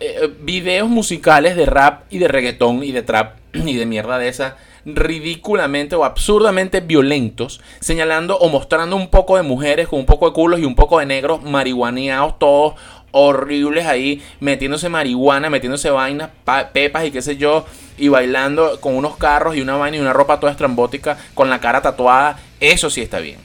eh, 0.00 0.34
videos 0.40 0.88
musicales 0.88 1.54
de 1.54 1.66
rap 1.66 2.06
y 2.10 2.18
de 2.18 2.26
reggaetón 2.26 2.82
y 2.82 2.90
de 2.90 3.02
trap 3.02 3.36
y 3.52 3.76
de 3.76 3.86
mierda 3.86 4.18
de 4.18 4.26
esa 4.26 4.56
ridículamente 4.84 5.94
o 5.96 6.04
absurdamente 6.04 6.80
violentos, 6.80 7.60
señalando 7.80 8.36
o 8.38 8.48
mostrando 8.48 8.96
un 8.96 9.08
poco 9.08 9.36
de 9.36 9.42
mujeres 9.42 9.88
con 9.88 10.00
un 10.00 10.06
poco 10.06 10.26
de 10.26 10.32
culos 10.32 10.60
y 10.60 10.64
un 10.64 10.74
poco 10.74 10.98
de 10.98 11.06
negros 11.06 11.42
marihuaneados, 11.42 12.38
todos 12.38 12.74
horribles 13.12 13.86
ahí, 13.86 14.22
metiéndose 14.40 14.88
marihuana, 14.88 15.50
metiéndose 15.50 15.90
vainas, 15.90 16.30
pepas 16.72 17.04
y 17.04 17.10
qué 17.10 17.22
sé 17.22 17.36
yo, 17.36 17.64
y 17.98 18.08
bailando 18.08 18.80
con 18.80 18.96
unos 18.96 19.16
carros 19.16 19.54
y 19.54 19.60
una 19.60 19.76
vaina 19.76 19.98
y 19.98 20.00
una 20.00 20.12
ropa 20.12 20.40
toda 20.40 20.52
estrambótica, 20.52 21.18
con 21.34 21.48
la 21.48 21.60
cara 21.60 21.82
tatuada. 21.82 22.38
Eso 22.58 22.90
sí 22.90 23.02
está 23.02 23.20
bien. 23.20 23.38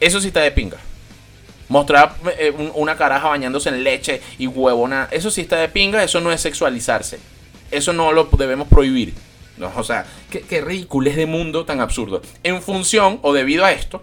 Eso 0.00 0.20
sí 0.20 0.28
está 0.28 0.40
de 0.40 0.50
pinga. 0.50 0.78
Mostrar 1.68 2.14
eh, 2.38 2.52
una 2.74 2.96
caraja 2.96 3.28
bañándose 3.28 3.68
en 3.68 3.84
leche 3.84 4.20
y 4.38 4.46
huevona, 4.46 5.08
eso 5.10 5.30
sí 5.30 5.42
está 5.42 5.56
de 5.56 5.68
pinga, 5.68 6.02
eso 6.02 6.20
no 6.20 6.32
es 6.32 6.40
sexualizarse. 6.40 7.18
Eso 7.70 7.92
no 7.92 8.12
lo 8.12 8.24
debemos 8.24 8.68
prohibir. 8.68 9.14
No, 9.56 9.72
o 9.76 9.84
sea, 9.84 10.04
qué, 10.30 10.40
qué 10.40 10.58
es 10.58 11.16
de 11.16 11.26
mundo 11.26 11.64
tan 11.64 11.80
absurdo. 11.80 12.22
En 12.42 12.60
función 12.60 13.18
o 13.22 13.32
debido 13.32 13.64
a 13.64 13.72
esto, 13.72 14.02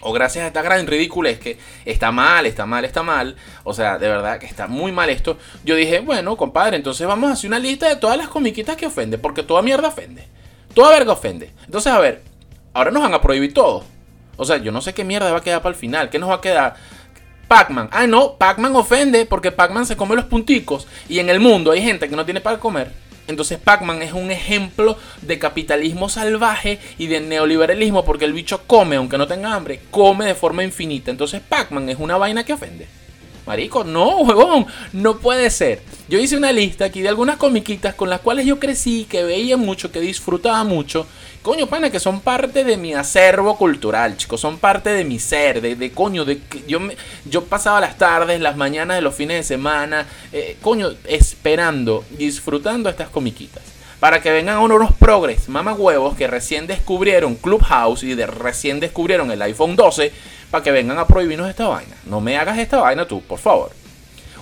o 0.00 0.12
gracias 0.12 0.44
a 0.44 0.48
esta 0.48 0.62
gran 0.62 0.86
ridiculez 0.86 1.38
que 1.38 1.58
está 1.84 2.10
mal, 2.12 2.46
está 2.46 2.66
mal, 2.66 2.84
está 2.84 3.02
mal, 3.02 3.36
o 3.64 3.74
sea, 3.74 3.98
de 3.98 4.08
verdad 4.08 4.38
que 4.38 4.46
está 4.46 4.66
muy 4.66 4.92
mal 4.92 5.10
esto, 5.10 5.38
yo 5.64 5.74
dije, 5.74 6.00
bueno, 6.00 6.36
compadre, 6.36 6.76
entonces 6.76 7.06
vamos 7.06 7.30
a 7.30 7.32
hacer 7.34 7.48
una 7.48 7.58
lista 7.58 7.88
de 7.88 7.96
todas 7.96 8.16
las 8.16 8.28
comiquitas 8.28 8.76
que 8.76 8.86
ofenden, 8.86 9.20
porque 9.20 9.42
toda 9.42 9.62
mierda 9.62 9.88
ofende, 9.88 10.26
toda 10.74 10.90
verga 10.90 11.12
ofende. 11.12 11.52
Entonces, 11.64 11.92
a 11.92 11.98
ver, 11.98 12.22
ahora 12.72 12.90
nos 12.90 13.02
van 13.02 13.14
a 13.14 13.20
prohibir 13.20 13.52
todo. 13.52 13.84
O 14.36 14.44
sea, 14.44 14.58
yo 14.58 14.70
no 14.70 14.80
sé 14.80 14.94
qué 14.94 15.04
mierda 15.04 15.32
va 15.32 15.38
a 15.38 15.42
quedar 15.42 15.60
para 15.60 15.74
el 15.74 15.78
final. 15.78 16.10
¿Qué 16.10 16.18
nos 16.18 16.30
va 16.30 16.36
a 16.36 16.40
quedar? 16.40 16.76
Pac-Man. 17.48 17.88
Ah, 17.90 18.06
no, 18.06 18.36
Pac-Man 18.36 18.76
ofende 18.76 19.26
porque 19.26 19.50
Pac-Man 19.50 19.84
se 19.84 19.96
come 19.96 20.14
los 20.14 20.26
punticos. 20.26 20.86
Y 21.08 21.18
en 21.18 21.28
el 21.28 21.40
mundo 21.40 21.72
hay 21.72 21.82
gente 21.82 22.08
que 22.08 22.14
no 22.14 22.24
tiene 22.24 22.40
para 22.40 22.60
comer. 22.60 22.92
Entonces 23.28 23.58
Pac-Man 23.58 24.00
es 24.00 24.14
un 24.14 24.30
ejemplo 24.30 24.96
de 25.20 25.38
capitalismo 25.38 26.08
salvaje 26.08 26.80
y 26.96 27.08
de 27.08 27.20
neoliberalismo 27.20 28.02
porque 28.04 28.24
el 28.24 28.32
bicho 28.32 28.62
come, 28.66 28.96
aunque 28.96 29.18
no 29.18 29.26
tenga 29.26 29.54
hambre, 29.54 29.82
come 29.90 30.24
de 30.24 30.34
forma 30.34 30.64
infinita. 30.64 31.10
Entonces 31.10 31.42
Pac-Man 31.46 31.90
es 31.90 31.98
una 31.98 32.16
vaina 32.16 32.44
que 32.44 32.54
ofende. 32.54 32.88
Marico, 33.46 33.84
no, 33.84 34.16
huevón, 34.22 34.66
no 34.94 35.18
puede 35.18 35.50
ser. 35.50 35.82
Yo 36.08 36.18
hice 36.18 36.38
una 36.38 36.52
lista 36.52 36.86
aquí 36.86 37.02
de 37.02 37.10
algunas 37.10 37.36
comiquitas 37.36 37.94
con 37.94 38.08
las 38.08 38.20
cuales 38.20 38.46
yo 38.46 38.58
crecí, 38.58 39.06
que 39.08 39.24
veía 39.24 39.58
mucho, 39.58 39.92
que 39.92 40.00
disfrutaba 40.00 40.64
mucho 40.64 41.06
coño, 41.42 41.66
pana, 41.66 41.90
que 41.90 42.00
son 42.00 42.20
parte 42.20 42.64
de 42.64 42.76
mi 42.76 42.94
acervo 42.94 43.56
cultural, 43.56 44.16
chicos, 44.16 44.40
son 44.40 44.58
parte 44.58 44.90
de 44.90 45.04
mi 45.04 45.18
ser, 45.18 45.60
de, 45.60 45.92
coño, 45.92 46.24
de 46.24 46.40
yo, 46.66 46.80
me, 46.80 46.96
yo 47.24 47.44
pasaba 47.44 47.80
las 47.80 47.96
tardes, 47.98 48.40
las 48.40 48.56
mañanas 48.56 48.96
de 48.96 49.02
los 49.02 49.14
fines 49.14 49.38
de 49.38 49.42
semana, 49.42 50.06
eh, 50.32 50.56
coño, 50.60 50.90
esperando, 51.06 52.04
disfrutando 52.10 52.88
estas 52.88 53.08
comiquitas. 53.08 53.62
Para 54.00 54.22
que 54.22 54.30
vengan 54.30 54.58
unos 54.58 54.92
progres, 54.92 55.48
mamá 55.48 55.72
huevos, 55.72 56.16
que 56.16 56.28
recién 56.28 56.68
descubrieron 56.68 57.34
Clubhouse 57.34 58.04
y 58.04 58.14
de 58.14 58.26
recién 58.26 58.78
descubrieron 58.78 59.30
el 59.32 59.42
iPhone 59.42 59.74
12, 59.74 60.12
para 60.50 60.62
que 60.62 60.70
vengan 60.70 60.98
a 60.98 61.06
prohibirnos 61.06 61.50
esta 61.50 61.66
vaina. 61.66 61.96
No 62.06 62.20
me 62.20 62.36
hagas 62.36 62.58
esta 62.58 62.78
vaina 62.78 63.06
tú, 63.06 63.20
por 63.22 63.38
favor. 63.38 63.72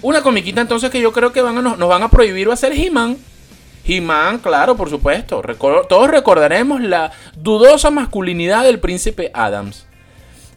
Una 0.02 0.22
comiquita 0.22 0.60
entonces 0.60 0.90
que 0.90 1.00
yo 1.00 1.12
creo 1.12 1.32
que 1.32 1.40
van 1.40 1.56
a, 1.58 1.62
nos, 1.62 1.78
nos 1.78 1.88
van 1.88 2.02
a 2.02 2.10
prohibir 2.10 2.48
va 2.48 2.54
a 2.54 2.58
ser 2.58 2.72
He-Man. 2.72 3.16
He-Man, 3.86 4.38
claro, 4.38 4.76
por 4.76 4.90
supuesto. 4.90 5.42
todos 5.88 6.10
recordaremos 6.10 6.80
la 6.80 7.12
dudosa 7.36 7.90
masculinidad 7.90 8.64
del 8.64 8.80
príncipe 8.80 9.30
Adams. 9.34 9.86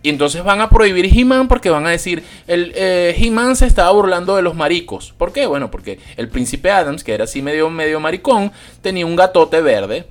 Y 0.01 0.09
entonces 0.09 0.43
van 0.43 0.61
a 0.61 0.69
prohibir 0.69 1.05
He-Man 1.05 1.47
porque 1.49 1.69
van 1.69 1.85
a 1.85 1.89
decir, 1.89 2.23
el 2.47 2.71
eh, 2.75 3.15
He-Man 3.17 3.55
se 3.57 3.65
estaba 3.65 3.91
burlando 3.91 4.35
de 4.35 4.41
los 4.41 4.55
maricos. 4.55 5.13
¿Por 5.17 5.33
qué? 5.33 5.45
Bueno, 5.45 5.69
porque 5.69 5.99
el 6.15 6.29
príncipe 6.29 6.71
Adams, 6.71 7.03
que 7.03 7.13
era 7.13 7.25
así 7.25 7.41
medio, 7.41 7.69
medio 7.69 7.99
maricón, 7.99 8.51
tenía 8.81 9.05
un 9.05 9.17
gatote 9.17 9.61
verde. 9.61 10.05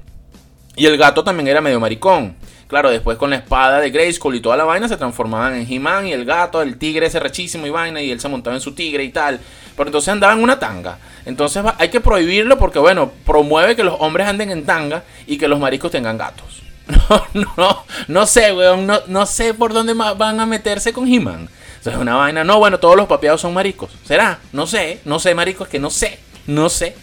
Y 0.77 0.87
el 0.87 0.99
gato 0.99 1.25
también 1.25 1.49
era 1.49 1.61
medio 1.61 1.81
maricón. 1.81 2.37
Claro, 2.69 2.91
después 2.91 3.17
con 3.17 3.31
la 3.31 3.37
espada 3.37 3.81
de 3.81 3.91
Grayskull 3.91 4.35
y 4.35 4.41
toda 4.41 4.59
la 4.59 4.65
vaina 4.65 4.89
se 4.89 4.99
transformaban 4.99 5.55
en 5.55 5.73
He-Man 5.73 6.07
y 6.07 6.13
el 6.13 6.27
gato, 6.27 6.61
el 6.61 6.77
tigre 6.77 7.07
ese 7.07 7.19
rechísimo 7.19 7.67
y 7.67 7.71
vaina 7.71 8.03
y 8.03 8.11
él 8.11 8.21
se 8.21 8.29
montaba 8.29 8.55
en 8.55 8.61
su 8.61 8.73
tigre 8.73 9.03
y 9.05 9.09
tal. 9.09 9.41
Pero 9.75 9.89
entonces 9.89 10.11
andaba 10.11 10.35
en 10.35 10.43
una 10.43 10.59
tanga. 10.59 10.99
Entonces 11.25 11.65
hay 11.79 11.89
que 11.89 12.03
prohibirlo 12.03 12.59
porque, 12.59 12.79
bueno, 12.79 13.11
promueve 13.25 13.75
que 13.75 13.85
los 13.85 13.97
hombres 14.01 14.27
anden 14.27 14.51
en 14.51 14.67
tanga 14.67 15.03
y 15.27 15.39
que 15.39 15.49
los 15.49 15.59
maricos 15.59 15.91
tengan 15.91 16.19
gatos. 16.19 16.63
No, 17.35 17.53
no, 17.57 17.85
no 18.07 18.27
sé, 18.27 18.53
weón, 18.53 18.87
no, 18.87 19.01
no 19.07 19.25
sé 19.27 19.55
por 19.55 19.73
dónde 19.73 19.95
van 19.95 20.41
a 20.41 20.47
meterse 20.47 20.93
con 20.93 21.07
He-Man. 21.07 21.49
es 21.85 21.97
una 21.97 22.17
vaina. 22.17 22.45
No, 22.45 22.59
bueno, 22.59 22.79
todos 22.79 22.97
los 22.97 23.07
papeados 23.07 23.41
son 23.41 23.55
maricos. 23.55 23.91
¿Será? 24.05 24.41
No 24.53 24.67
sé, 24.67 25.01
no 25.07 25.19
sé, 25.19 25.35
maricos, 25.35 25.69
que 25.69 25.79
no 25.79 25.89
sé, 25.89 26.19
no 26.47 26.69
sé. 26.69 26.95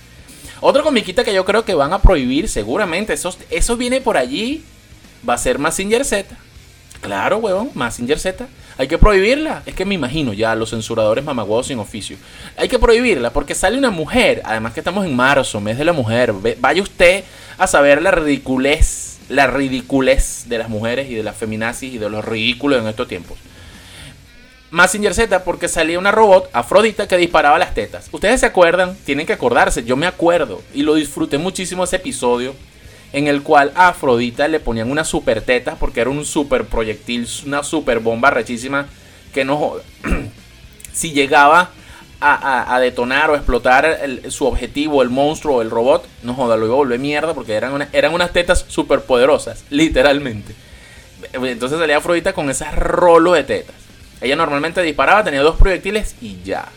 Otra 0.62 0.84
comiquita 0.84 1.24
que 1.24 1.34
yo 1.34 1.44
creo 1.44 1.66
que 1.66 1.74
van 1.74 1.92
a 1.92 2.00
prohibir 2.00 2.50
seguramente, 2.50 3.14
eso, 3.14 3.36
eso 3.50 3.78
viene 3.78 4.00
por 4.02 4.18
allí 4.18 4.64
va 5.28 5.34
a 5.34 5.38
ser 5.38 5.60
Massinger 5.60 6.06
Z. 6.06 6.36
Claro, 7.02 7.38
huevón, 7.38 7.72
Massinger 7.74 8.20
Z. 8.20 8.48
Hay 8.78 8.88
que 8.88 8.98
prohibirla. 8.98 9.62
Es 9.66 9.76
que 9.76 9.86
me 9.86 9.96
imagino 9.96 10.34
ya 10.34 10.56
los 10.56 10.72
censuradores 10.72 11.24
mamagüeos 11.24 11.68
sin 11.68 11.80
oficio. 11.80 12.18
Hay 12.58 12.68
que 12.68 12.80
prohibirla 12.80 13.32
porque 13.32 13.56
sale 13.56 13.78
una 13.78 13.92
mujer. 13.92 14.42
Además 14.44 14.74
que 14.74 14.80
estamos 14.80 15.06
en 15.06 15.16
marzo, 15.16 15.62
mes 15.62 15.78
de 15.78 15.86
la 15.86 15.94
mujer. 15.94 16.34
Vaya 16.60 16.82
usted 16.82 17.24
a 17.58 17.68
saber 17.68 18.02
la 18.02 18.12
ridiculez, 18.12 19.20
la 19.30 19.48
ridiculez 19.48 20.46
de 20.48 20.58
las 20.58 20.70
mujeres 20.70 21.10
y 21.10 21.16
de 21.16 21.24
las 21.24 21.38
feminazis 21.38 21.94
y 21.94 21.98
de 21.98 22.10
los 22.10 22.26
ridículos 22.26 22.82
en 22.82 22.88
estos 22.88 23.08
tiempos. 23.08 23.38
Massinger 24.72 25.14
Z 25.14 25.44
porque 25.46 25.70
salía 25.70 26.00
una 26.00 26.12
robot, 26.12 26.50
Afrodita, 26.52 27.08
que 27.08 27.18
disparaba 27.18 27.58
las 27.58 27.74
tetas. 27.74 28.10
Ustedes 28.12 28.42
se 28.42 28.46
acuerdan, 28.46 28.98
tienen 29.06 29.26
que 29.26 29.32
acordarse, 29.32 29.86
yo 29.86 29.96
me 29.96 30.06
acuerdo 30.06 30.62
y 30.74 30.82
lo 30.82 30.96
disfruté 30.96 31.38
muchísimo 31.38 31.84
ese 31.84 31.96
episodio 31.96 32.54
en 33.16 33.28
el 33.28 33.44
cual 33.44 33.72
a 33.76 33.88
Afrodita 33.88 34.50
le 34.50 34.60
ponían 34.60 34.92
una 34.92 35.06
super 35.06 35.42
teta 35.42 35.76
porque 35.76 36.02
era 36.02 36.10
un 36.10 36.26
super 36.26 36.66
proyectil, 36.66 37.26
una 37.46 37.64
super 37.64 38.00
bomba 38.00 38.30
rechísima 38.30 38.88
que 39.34 39.46
no 39.46 39.76
si 40.92 41.14
llegaba 41.14 41.70
a, 42.20 42.78
detonar 42.82 43.30
o 43.30 43.36
explotar 43.36 44.02
su 44.30 44.46
objetivo, 44.46 45.02
el 45.02 45.10
monstruo 45.10 45.58
o 45.58 45.62
el 45.62 45.70
robot, 45.70 46.06
no 46.24 46.34
joda, 46.34 46.58
lo 46.58 46.66
iba 46.66 46.74
a 46.74 46.78
volver 46.78 47.00
mierda 47.00 47.34
porque 47.34 47.54
eran, 47.54 47.88
eran 47.94 48.14
unas 48.14 48.34
tetas 48.34 48.66
super 48.68 49.02
poderosas, 49.02 49.64
literalmente. 49.70 50.54
Entonces 51.32 51.80
salía 51.80 51.98
Afrodita 51.98 52.34
con 52.34 52.50
ese 52.50 52.70
rolo 52.72 53.32
de 53.32 53.46
tetas. 53.46 53.76
Ella 54.20 54.36
normalmente 54.36 54.82
disparaba, 54.82 55.24
tenía 55.24 55.42
dos 55.42 55.56
proyectiles 55.56 56.16
y 56.20 56.42
ya. 56.44 56.68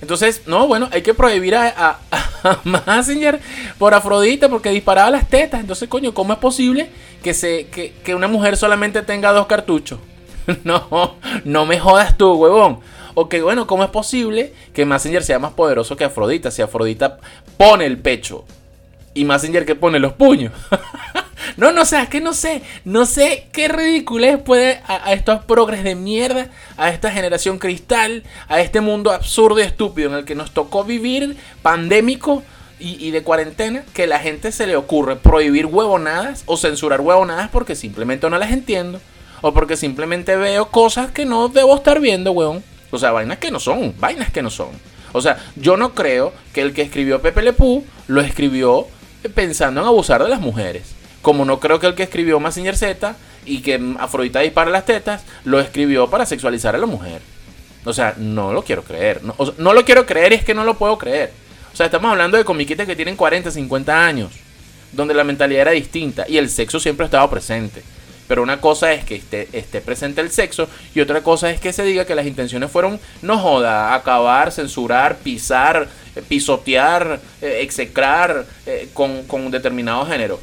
Entonces, 0.00 0.42
no, 0.46 0.66
bueno, 0.66 0.88
hay 0.92 1.02
que 1.02 1.14
prohibir 1.14 1.56
a, 1.56 1.98
a, 2.10 2.62
por 3.78 3.94
Afrodita 3.94 4.48
porque 4.48 4.70
disparaba 4.70 5.10
las 5.10 5.28
tetas. 5.28 5.60
Entonces, 5.60 5.88
coño, 5.88 6.14
¿cómo 6.14 6.32
es 6.32 6.38
posible 6.38 6.90
que, 7.22 7.34
se, 7.34 7.66
que, 7.66 8.14
una 8.14 8.28
mujer 8.28 8.56
solamente 8.56 9.02
tenga 9.02 9.32
dos 9.32 9.46
cartuchos? 9.46 9.98
no, 10.64 11.16
no 11.44 11.66
me 11.66 11.78
jodas 11.78 12.16
tú, 12.16 12.32
huevón. 12.34 12.80
O 13.14 13.28
que, 13.28 13.42
bueno, 13.42 13.66
¿cómo 13.66 13.82
es 13.82 13.90
posible 13.90 14.54
que 14.72 14.84
Messenger 14.84 15.24
sea 15.24 15.38
más 15.40 15.52
poderoso 15.52 15.96
que 15.96 16.04
Afrodita? 16.04 16.52
Si 16.52 16.62
Afrodita 16.62 17.18
pone 17.56 17.84
el 17.84 17.98
pecho 17.98 18.44
y 19.14 19.24
Messenger 19.24 19.64
que 19.64 19.74
pone 19.74 19.98
los 19.98 20.12
puños. 20.14 20.52
No, 21.56 21.72
no 21.72 21.84
sé, 21.84 22.00
es 22.00 22.08
que 22.08 22.20
no 22.20 22.34
sé. 22.34 22.62
No 22.84 23.04
sé 23.04 23.48
qué 23.52 23.66
ridiculez 23.66 24.40
puede 24.40 24.80
a, 24.86 25.12
estos 25.12 25.44
progres 25.44 25.82
de 25.82 25.96
mierda, 25.96 26.48
a 26.76 26.90
esta 26.90 27.10
generación 27.10 27.58
cristal, 27.58 28.22
a 28.46 28.60
este 28.60 28.80
mundo 28.80 29.10
absurdo 29.10 29.58
y 29.58 29.62
estúpido 29.62 30.08
en 30.10 30.14
el 30.16 30.24
que 30.24 30.36
nos 30.36 30.52
tocó 30.52 30.84
vivir 30.84 31.36
pandémico 31.62 32.44
y, 32.78 33.10
de 33.10 33.24
cuarentena, 33.24 33.82
que 33.92 34.06
la 34.06 34.20
gente 34.20 34.52
se 34.52 34.68
le 34.68 34.76
ocurre 34.76 35.16
prohibir 35.16 35.66
huevonadas 35.66 36.44
o 36.46 36.56
censurar 36.56 37.00
huevonadas 37.00 37.48
porque 37.50 37.74
simplemente 37.74 38.30
no 38.30 38.38
las 38.38 38.52
entiendo. 38.52 39.00
O 39.40 39.52
porque 39.52 39.76
simplemente 39.76 40.36
veo 40.36 40.68
cosas 40.68 41.10
que 41.10 41.24
no 41.24 41.48
debo 41.48 41.74
estar 41.74 41.98
viendo, 41.98 42.30
huevón. 42.30 42.62
O 42.92 42.98
sea, 42.98 43.10
vainas 43.10 43.38
que 43.38 43.50
no 43.50 43.58
son, 43.58 43.94
vainas 43.98 44.30
que 44.30 44.42
no 44.42 44.50
son. 44.50 44.68
O 45.12 45.20
sea, 45.20 45.38
yo 45.56 45.76
no 45.76 45.94
creo 45.94 46.32
que 46.52 46.60
el 46.60 46.72
que 46.72 46.82
escribió 46.82 47.20
Pepe 47.20 47.42
Le 47.42 47.54
lo 48.06 48.20
escribió 48.20 48.86
pensando 49.34 49.80
en 49.80 49.86
abusar 49.86 50.22
de 50.22 50.28
las 50.28 50.40
mujeres. 50.40 50.94
Como 51.22 51.44
no 51.44 51.60
creo 51.60 51.80
que 51.80 51.86
el 51.86 51.94
que 51.94 52.04
escribió 52.04 52.38
Massinger 52.40 52.76
Z 52.76 53.16
y 53.44 53.60
que 53.60 53.94
Afrodita 53.98 54.40
dispara 54.40 54.70
las 54.70 54.84
tetas, 54.84 55.24
lo 55.44 55.60
escribió 55.60 56.08
para 56.08 56.26
sexualizar 56.26 56.74
a 56.74 56.78
la 56.78 56.86
mujer. 56.86 57.20
O 57.84 57.92
sea, 57.92 58.14
no 58.16 58.52
lo 58.52 58.62
quiero 58.62 58.82
creer. 58.82 59.22
No, 59.22 59.72
lo 59.72 59.84
quiero 59.84 60.06
creer 60.06 60.32
y 60.32 60.36
es 60.36 60.44
que 60.44 60.54
no 60.54 60.64
lo 60.64 60.74
puedo 60.74 60.98
creer. 60.98 61.32
O 61.72 61.76
sea, 61.76 61.86
estamos 61.86 62.10
hablando 62.10 62.36
de 62.36 62.44
comiquitas 62.44 62.86
que 62.86 62.96
tienen 62.96 63.16
40, 63.16 63.50
50 63.50 64.04
años, 64.04 64.32
donde 64.92 65.14
la 65.14 65.24
mentalidad 65.24 65.62
era 65.62 65.70
distinta 65.72 66.24
y 66.28 66.38
el 66.38 66.50
sexo 66.50 66.80
siempre 66.80 67.04
ha 67.04 67.06
estado 67.06 67.30
presente. 67.30 67.82
Pero 68.26 68.42
una 68.42 68.60
cosa 68.60 68.92
es 68.92 69.04
que 69.04 69.16
esté, 69.16 69.48
esté, 69.52 69.80
presente 69.80 70.20
el 70.20 70.30
sexo 70.30 70.68
y 70.94 71.00
otra 71.00 71.22
cosa 71.22 71.50
es 71.50 71.60
que 71.60 71.72
se 71.72 71.82
diga 71.82 72.04
que 72.04 72.14
las 72.14 72.26
intenciones 72.26 72.70
fueron, 72.70 73.00
no 73.22 73.38
joda, 73.38 73.94
acabar, 73.94 74.52
censurar, 74.52 75.16
pisar, 75.16 75.88
pisotear, 76.22 77.20
eh, 77.40 77.58
execrar 77.60 78.46
eh, 78.66 78.88
con, 78.92 79.24
con 79.24 79.50
determinado 79.50 80.06
género. 80.06 80.40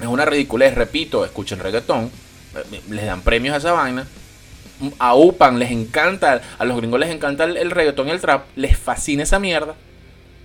Es 0.00 0.06
una 0.06 0.24
ridiculez, 0.24 0.74
repito, 0.74 1.24
escuchen 1.24 1.58
reggaetón, 1.58 2.10
les 2.88 3.06
dan 3.06 3.22
premios 3.22 3.54
a 3.54 3.58
esa 3.58 3.72
vaina, 3.72 4.06
a 4.98 5.14
UPAN 5.14 5.58
les 5.58 5.70
encanta, 5.70 6.40
a 6.58 6.64
los 6.64 6.76
gringos 6.76 7.00
les 7.00 7.10
encanta 7.10 7.44
el, 7.44 7.70
reggaetón 7.70 8.08
y 8.08 8.12
el 8.12 8.20
trap, 8.20 8.46
les 8.56 8.76
fascina 8.76 9.22
esa 9.22 9.38
mierda. 9.38 9.74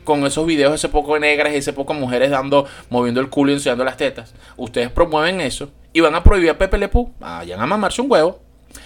Con 0.03 0.25
esos 0.25 0.45
videos, 0.45 0.73
ese 0.73 0.89
poco 0.89 1.17
negras 1.17 1.53
y 1.53 1.57
ese 1.57 1.71
poco 1.71 1.93
mujeres 1.93 2.29
dando, 2.29 2.65
moviendo 2.89 3.21
el 3.21 3.29
culo 3.29 3.51
y 3.51 3.55
enseñando 3.55 3.85
las 3.85 3.95
tetas. 3.95 4.33
Ustedes 4.57 4.89
promueven 4.91 5.39
eso 5.39 5.69
y 5.93 6.01
van 6.01 6.13
a 6.13 6.23
prohibir 6.23 6.49
a 6.49 6.57
Pepe 6.57 6.77
Le 6.77 6.89
Vayan 7.19 7.61
a 7.61 7.65
mamarse 7.65 8.01
un 8.01 8.11
huevo. 8.11 8.41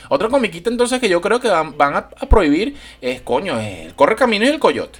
Otra 0.10 0.30
comiquita 0.30 0.69
entonces 0.69 0.99
que 0.99 1.10
yo 1.10 1.19
creo 1.19 1.39
que 1.39 1.49
van, 1.49 1.95
a, 1.95 2.10
prohibir 2.30 2.75
es, 3.01 3.21
coño, 3.21 3.60
el 3.60 3.95
Corre 3.95 4.15
Camino 4.15 4.45
y 4.45 4.49
el 4.49 4.60
Coyote. 4.60 4.99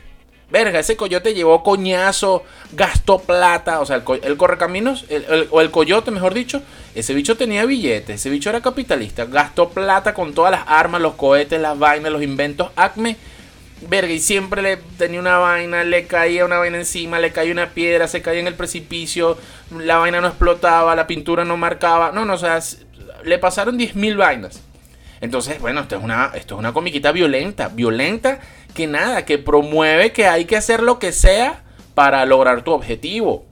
Verga, 0.50 0.80
ese 0.80 0.96
coyote 0.96 1.34
llevó 1.34 1.62
coñazo, 1.62 2.44
gastó 2.72 3.20
plata, 3.20 3.82
o 3.82 3.86
sea, 3.86 3.98
el, 3.98 4.04
el 4.24 4.38
correcaminos, 4.38 5.06
o 5.52 5.60
el 5.60 5.72
coyote, 5.72 6.10
mejor 6.10 6.34
dicho, 6.34 6.62
ese 6.96 7.14
bicho 7.14 7.36
tenía 7.36 7.66
billetes, 7.66 8.16
ese 8.16 8.30
bicho 8.30 8.50
era 8.50 8.62
capitalista, 8.62 9.26
gastó 9.26 9.70
plata 9.70 10.14
con 10.14 10.34
todas 10.34 10.52
las 10.52 10.64
armas, 10.68 11.02
los 11.02 11.16
cohetes, 11.16 11.60
las 11.60 11.78
vainas, 11.78 12.14
los 12.14 12.24
inventos, 12.24 12.70
Acme, 12.78 13.18
verga, 13.82 14.14
y 14.14 14.20
siempre 14.20 14.62
le 14.62 14.78
tenía 14.98 15.20
una 15.20 15.38
vaina, 15.38 15.84
le 15.84 16.08
caía 16.08 16.46
una 16.46 16.60
vaina 16.60 16.78
encima, 16.78 17.20
le 17.20 17.34
caía 17.34 17.52
una 17.52 17.72
piedra, 17.72 18.08
se 18.08 18.22
caía 18.22 18.40
en 18.40 18.48
el 18.48 18.56
precipicio, 18.56 19.38
la 19.78 19.98
vaina 19.98 20.22
no 20.22 20.28
explotaba, 20.28 20.96
la 20.96 21.08
pintura 21.08 21.44
no 21.44 21.58
marcaba, 21.58 22.14
no, 22.14 22.24
no, 22.24 22.36
o 22.36 22.38
sea, 22.38 22.60
le 23.24 23.38
pasaron 23.38 23.78
10.000 23.78 24.16
vainas. 24.16 24.64
Entonces, 25.22 25.60
bueno, 25.60 25.82
esto 25.82 25.98
es 25.98 26.04
una, 26.04 26.32
esto 26.36 26.56
es 26.56 26.60
una 26.60 26.74
comiquita 26.74 27.12
violenta, 27.12 27.70
violenta 27.70 28.40
que 28.74 28.88
nada, 28.88 29.26
que 29.26 29.38
promueve 29.38 30.12
que 30.12 30.28
hay 30.28 30.46
que 30.46 30.58
hacer 30.58 30.82
lo 30.82 31.00
que 31.00 31.12
sea 31.12 31.64
para 31.96 32.26
lograr 32.26 32.64
tu 32.64 32.72
objetivo. 32.72 33.46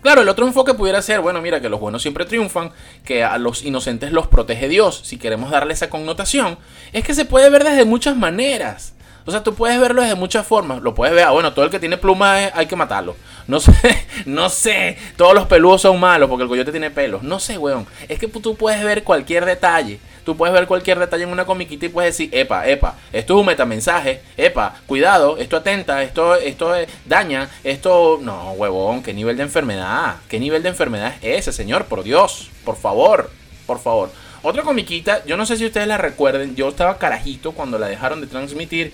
Claro, 0.00 0.22
el 0.22 0.28
otro 0.28 0.46
enfoque 0.46 0.74
pudiera 0.74 1.02
ser, 1.02 1.20
bueno, 1.20 1.42
mira, 1.42 1.60
que 1.60 1.68
los 1.68 1.80
buenos 1.80 2.02
siempre 2.02 2.24
triunfan, 2.24 2.70
que 3.04 3.24
a 3.24 3.36
los 3.36 3.64
inocentes 3.64 4.12
los 4.12 4.28
protege 4.28 4.68
Dios, 4.68 5.02
si 5.04 5.18
queremos 5.18 5.50
darle 5.50 5.74
esa 5.74 5.90
connotación, 5.90 6.56
es 6.92 7.04
que 7.04 7.14
se 7.14 7.24
puede 7.24 7.50
ver 7.50 7.64
desde 7.64 7.84
muchas 7.84 8.16
maneras. 8.16 8.94
O 9.26 9.30
sea, 9.30 9.42
tú 9.42 9.54
puedes 9.54 9.78
verlo 9.78 10.00
desde 10.00 10.14
muchas 10.14 10.46
formas. 10.46 10.80
Lo 10.80 10.94
puedes 10.94 11.14
ver, 11.14 11.24
ah, 11.24 11.32
bueno, 11.32 11.52
todo 11.52 11.66
el 11.66 11.70
que 11.70 11.78
tiene 11.78 11.98
plumas 11.98 12.50
hay 12.54 12.64
que 12.64 12.76
matarlo. 12.76 13.14
No 13.46 13.60
sé, 13.60 13.72
no 14.24 14.48
sé, 14.48 14.96
todos 15.16 15.34
los 15.34 15.46
peludos 15.46 15.82
son 15.82 16.00
malos 16.00 16.30
porque 16.30 16.44
el 16.44 16.48
coyote 16.48 16.70
tiene 16.70 16.90
pelos. 16.90 17.22
No 17.22 17.38
sé, 17.38 17.58
weón. 17.58 17.86
Es 18.08 18.18
que 18.18 18.28
tú 18.28 18.56
puedes 18.56 18.82
ver 18.82 19.04
cualquier 19.04 19.44
detalle 19.44 20.00
tú 20.28 20.36
puedes 20.36 20.52
ver 20.52 20.66
cualquier 20.66 20.98
detalle 20.98 21.22
en 21.22 21.30
una 21.30 21.46
comiquita 21.46 21.86
y 21.86 21.88
puedes 21.88 22.14
decir, 22.14 22.28
epa, 22.34 22.68
epa, 22.68 22.96
esto 23.14 23.32
es 23.32 23.40
un 23.40 23.46
metamensaje, 23.46 24.20
epa, 24.36 24.74
cuidado, 24.86 25.38
esto 25.38 25.56
atenta, 25.56 26.02
esto, 26.02 26.34
esto 26.34 26.74
daña, 27.06 27.48
esto... 27.64 28.18
No, 28.20 28.52
huevón, 28.52 29.02
¿qué 29.02 29.14
nivel 29.14 29.38
de 29.38 29.44
enfermedad? 29.44 30.16
¿Qué 30.28 30.38
nivel 30.38 30.62
de 30.62 30.68
enfermedad 30.68 31.14
es 31.22 31.48
ese, 31.48 31.52
señor? 31.52 31.86
Por 31.86 32.02
Dios, 32.02 32.50
por 32.66 32.76
favor, 32.76 33.30
por 33.66 33.80
favor. 33.80 34.10
Otra 34.42 34.64
comiquita, 34.64 35.24
yo 35.24 35.38
no 35.38 35.46
sé 35.46 35.56
si 35.56 35.64
ustedes 35.64 35.88
la 35.88 35.96
recuerden, 35.96 36.54
yo 36.54 36.68
estaba 36.68 36.98
carajito 36.98 37.52
cuando 37.52 37.78
la 37.78 37.88
dejaron 37.88 38.20
de 38.20 38.26
transmitir, 38.26 38.92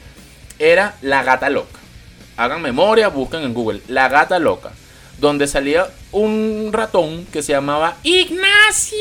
era 0.61 0.95
La 1.03 1.25
Gata 1.25 1.51
Loca. 1.51 1.81
Hagan 2.37 2.63
memoria, 2.63 3.09
busquen 3.09 3.43
en 3.43 3.55
Google, 3.55 3.81
La 3.89 4.09
Gata 4.09 4.39
Loca 4.39 4.71
donde 5.19 5.47
salía 5.47 5.87
un 6.11 6.71
ratón 6.73 7.25
que 7.27 7.41
se 7.43 7.53
llamaba 7.53 7.97
Ignacio. 8.03 9.01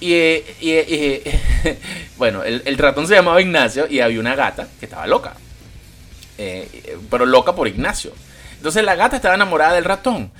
Y, 0.00 0.14
bueno, 2.16 2.42
el, 2.42 2.78
ratón 2.78 3.06
se 3.06 3.14
llamaba 3.14 3.40
Ignacio 3.40 3.86
y 3.88 4.00
había 4.00 4.20
una 4.20 4.34
gata 4.34 4.68
que 4.78 4.86
estaba 4.86 5.06
loca. 5.06 5.34
Eh, 6.38 6.96
pero 7.10 7.26
loca 7.26 7.54
por 7.54 7.68
Ignacio. 7.68 8.12
Entonces 8.56 8.82
la 8.84 8.94
gata 8.94 9.16
estaba 9.16 9.34
enamorada 9.34 9.74
del 9.74 9.84
ratón. 9.84 10.32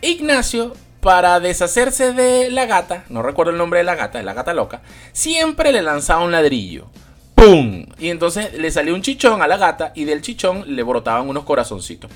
Ignacio, 0.00 0.74
para 1.00 1.40
deshacerse 1.40 2.12
de 2.12 2.50
la 2.50 2.66
gata, 2.66 3.04
no 3.08 3.22
recuerdo 3.22 3.50
el 3.50 3.58
nombre 3.58 3.78
de 3.78 3.84
la 3.84 3.96
gata, 3.96 4.18
de 4.18 4.24
la 4.24 4.34
gata 4.34 4.54
loca, 4.54 4.82
siempre 5.12 5.72
le 5.72 5.82
lanzaba 5.82 6.24
un 6.24 6.30
ladrillo. 6.30 6.86
¡Pum! 7.34 7.86
Y 7.98 8.08
entonces 8.10 8.54
le 8.54 8.70
salió 8.70 8.94
un 8.94 9.02
chichón 9.02 9.42
a 9.42 9.48
la 9.48 9.56
gata 9.56 9.90
y 9.96 10.04
del 10.04 10.22
chichón 10.22 10.64
le 10.76 10.82
brotaban 10.84 11.28
unos 11.28 11.42
corazoncitos. 11.42 12.08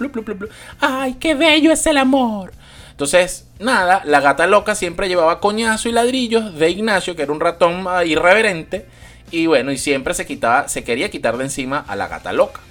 ¡Ay, 0.81 1.15
qué 1.15 1.35
bello 1.35 1.73
es 1.73 1.85
el 1.87 1.99
amor! 1.99 2.53
Entonces, 2.97 3.45
nada, 3.59 4.01
la 4.07 4.21
gata 4.21 4.47
loca 4.47 4.75
siempre 4.75 5.07
llevaba 5.07 5.39
coñazo 5.39 5.91
y 5.91 5.93
ladrillos 5.93 6.59
de 6.59 6.71
Ignacio, 6.71 7.15
que 7.15 7.25
era 7.25 7.33
un 7.33 7.41
ratón 7.41 7.85
irreverente. 8.07 8.87
Y 9.31 9.45
bueno, 9.45 9.71
y 9.71 9.77
siempre 9.77 10.15
se 10.15 10.25
quitaba, 10.25 10.67
se 10.69 10.83
quería 10.83 11.11
quitar 11.11 11.37
de 11.37 11.45
encima 11.45 11.85
a 11.87 11.95
la 11.95 12.09
gata 12.09 12.33
loca. 12.33 12.63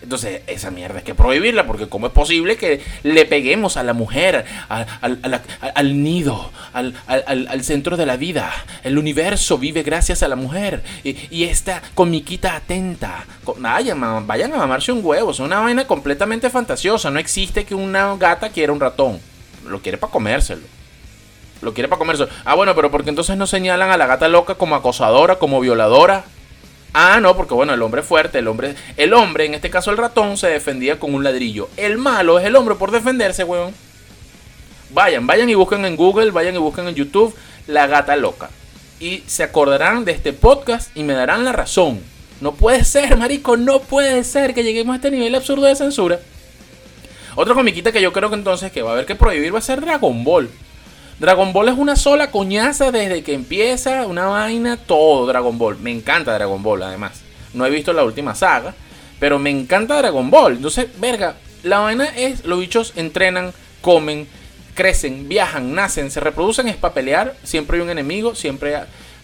Entonces, 0.00 0.42
esa 0.46 0.70
mierda 0.70 0.98
hay 0.98 1.02
que 1.02 1.16
prohibirla, 1.16 1.66
porque 1.66 1.88
¿cómo 1.88 2.06
es 2.06 2.12
posible 2.12 2.56
que 2.56 2.82
le 3.02 3.24
peguemos 3.24 3.76
a 3.76 3.82
la 3.82 3.94
mujer, 3.94 4.44
al, 4.68 6.04
nido, 6.04 6.52
al, 6.72 7.64
centro 7.64 7.96
de 7.96 8.06
la 8.06 8.16
vida? 8.16 8.52
El 8.84 8.96
universo 8.96 9.58
vive 9.58 9.82
gracias 9.82 10.22
a 10.22 10.28
la 10.28 10.36
mujer. 10.36 10.84
Y, 11.02 11.42
esta 11.42 11.82
comiquita 11.96 12.54
atenta. 12.54 13.24
Vayan, 13.56 14.24
vayan 14.24 14.52
a 14.52 14.58
mamarse 14.58 14.92
un 14.92 15.04
huevo. 15.04 15.32
Es 15.32 15.40
una 15.40 15.58
vaina 15.58 15.84
completamente 15.84 16.48
fantasiosa. 16.48 17.10
No 17.10 17.18
existe 17.18 17.64
que 17.64 17.74
una 17.74 18.14
gata 18.16 18.50
quiera 18.50 18.72
un 18.72 18.78
ratón 18.78 19.33
lo 19.66 19.80
quiere 19.80 19.98
para 19.98 20.12
comérselo. 20.12 20.62
Lo 21.62 21.72
quiere 21.72 21.88
para 21.88 21.98
comérselo. 21.98 22.28
Ah, 22.44 22.54
bueno, 22.54 22.74
pero 22.74 22.90
porque 22.90 23.10
entonces 23.10 23.36
no 23.36 23.46
señalan 23.46 23.90
a 23.90 23.96
la 23.96 24.06
gata 24.06 24.28
loca 24.28 24.54
como 24.56 24.74
acosadora, 24.74 25.36
como 25.36 25.60
violadora? 25.60 26.24
Ah, 26.92 27.18
no, 27.20 27.36
porque 27.36 27.54
bueno, 27.54 27.74
el 27.74 27.82
hombre 27.82 28.02
fuerte, 28.02 28.38
el 28.38 28.46
hombre, 28.46 28.76
el 28.96 29.14
hombre, 29.14 29.46
en 29.46 29.54
este 29.54 29.68
caso 29.68 29.90
el 29.90 29.96
ratón, 29.96 30.36
se 30.36 30.46
defendía 30.48 30.98
con 31.00 31.12
un 31.12 31.24
ladrillo. 31.24 31.68
El 31.76 31.98
malo 31.98 32.38
es 32.38 32.44
el 32.44 32.54
hombre 32.54 32.76
por 32.76 32.92
defenderse, 32.92 33.42
weón. 33.42 33.74
Vayan, 34.90 35.26
vayan 35.26 35.50
y 35.50 35.54
busquen 35.54 35.84
en 35.84 35.96
Google, 35.96 36.30
vayan 36.30 36.54
y 36.54 36.58
busquen 36.58 36.86
en 36.86 36.94
YouTube 36.94 37.34
la 37.66 37.88
gata 37.88 38.14
loca. 38.14 38.50
Y 39.00 39.24
se 39.26 39.42
acordarán 39.42 40.04
de 40.04 40.12
este 40.12 40.32
podcast 40.32 40.96
y 40.96 41.02
me 41.02 41.14
darán 41.14 41.44
la 41.44 41.52
razón. 41.52 42.00
No 42.40 42.52
puede 42.52 42.84
ser, 42.84 43.16
marico, 43.16 43.56
no 43.56 43.80
puede 43.80 44.22
ser 44.22 44.54
que 44.54 44.62
lleguemos 44.62 44.92
a 44.92 44.96
este 44.96 45.10
nivel 45.10 45.34
absurdo 45.34 45.66
de 45.66 45.74
censura. 45.74 46.20
Otra 47.36 47.54
comiquita 47.54 47.90
que 47.90 48.00
yo 48.00 48.12
creo 48.12 48.30
que 48.30 48.36
entonces 48.36 48.70
que 48.70 48.82
va 48.82 48.90
a 48.90 48.92
haber 48.94 49.06
que 49.06 49.14
prohibir 49.14 49.54
va 49.54 49.58
a 49.58 49.62
ser 49.62 49.80
Dragon 49.80 50.22
Ball. 50.22 50.50
Dragon 51.18 51.52
Ball 51.52 51.68
es 51.68 51.78
una 51.78 51.96
sola 51.96 52.30
coñaza 52.30 52.90
desde 52.90 53.22
que 53.22 53.34
empieza 53.34 54.06
una 54.06 54.26
vaina, 54.26 54.76
todo 54.76 55.26
Dragon 55.26 55.56
Ball. 55.58 55.78
Me 55.78 55.90
encanta 55.90 56.34
Dragon 56.34 56.62
Ball, 56.62 56.82
además. 56.82 57.22
No 57.52 57.64
he 57.66 57.70
visto 57.70 57.92
la 57.92 58.04
última 58.04 58.34
saga, 58.34 58.74
pero 59.18 59.38
me 59.38 59.50
encanta 59.50 59.96
Dragon 59.96 60.30
Ball. 60.30 60.54
Entonces, 60.54 60.88
verga, 61.00 61.36
la 61.62 61.78
vaina 61.78 62.06
es, 62.16 62.44
los 62.44 62.58
bichos 62.60 62.92
entrenan, 62.96 63.52
comen, 63.80 64.26
crecen, 64.74 65.28
viajan, 65.28 65.74
nacen, 65.74 66.10
se 66.10 66.20
reproducen, 66.20 66.68
es 66.68 66.76
para 66.76 66.94
pelear. 66.94 67.36
Siempre 67.42 67.78
hay 67.78 67.82
un 67.82 67.90
enemigo, 67.90 68.34
siempre 68.34 68.76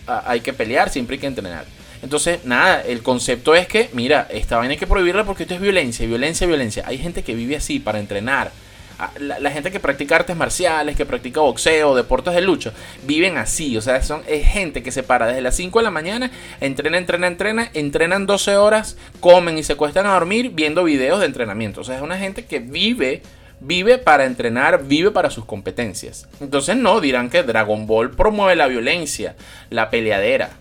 hay 0.06 0.40
que 0.40 0.52
pelear, 0.52 0.90
siempre 0.90 1.14
hay 1.14 1.20
que 1.20 1.26
entrenar. 1.26 1.64
Entonces, 2.02 2.44
nada, 2.44 2.82
el 2.82 3.02
concepto 3.02 3.54
es 3.54 3.66
que, 3.66 3.90
mira, 3.92 4.26
esta 4.30 4.56
vaina 4.56 4.72
hay 4.72 4.78
que 4.78 4.86
prohibirla 4.86 5.24
porque 5.24 5.42
esto 5.42 5.54
es 5.54 5.60
violencia, 5.60 6.06
violencia, 6.06 6.46
violencia. 6.46 6.84
Hay 6.86 6.98
gente 6.98 7.22
que 7.22 7.34
vive 7.34 7.56
así 7.56 7.78
para 7.78 7.98
entrenar. 7.98 8.52
Ah, 8.98 9.10
la, 9.18 9.50
gente 9.50 9.70
que 9.70 9.80
practica 9.80 10.16
artes 10.16 10.36
marciales, 10.36 10.94
que 10.94 11.06
practica 11.06 11.40
boxeo, 11.40 11.94
deportes 11.94 12.34
de 12.34 12.42
lucha, 12.42 12.72
viven 13.04 13.38
así. 13.38 13.76
O 13.78 13.80
sea, 13.80 14.02
son 14.02 14.22
es 14.26 14.46
gente 14.46 14.82
que 14.82 14.92
se 14.92 15.02
para 15.02 15.26
desde 15.26 15.40
las 15.40 15.56
5 15.56 15.78
de 15.78 15.82
la 15.82 15.90
mañana, 15.90 16.30
entrena, 16.60 16.98
entrena, 16.98 17.26
entrena, 17.26 17.70
entrenan 17.72 18.26
12 18.26 18.56
horas, 18.56 18.98
comen 19.20 19.56
y 19.56 19.62
se 19.62 19.76
cuestan 19.76 20.06
a 20.06 20.12
dormir 20.12 20.50
viendo 20.50 20.84
videos 20.84 21.20
de 21.20 21.26
entrenamiento. 21.26 21.80
O 21.80 21.84
sea, 21.84 21.96
es 21.96 22.02
una 22.02 22.18
gente 22.18 22.44
que 22.44 22.58
vive 22.58 23.22
vive 23.62 23.98
para 23.98 24.24
entrenar, 24.24 24.84
vive 24.84 25.10
para 25.10 25.30
sus 25.30 25.44
competencias. 25.44 26.26
Entonces 26.40 26.76
no 26.76 27.00
dirán 27.00 27.28
que 27.28 27.42
Dragon 27.42 27.86
Ball 27.86 28.10
promueve 28.10 28.56
la 28.56 28.66
violencia, 28.66 29.36
la 29.68 29.90
peleadera 29.90 30.59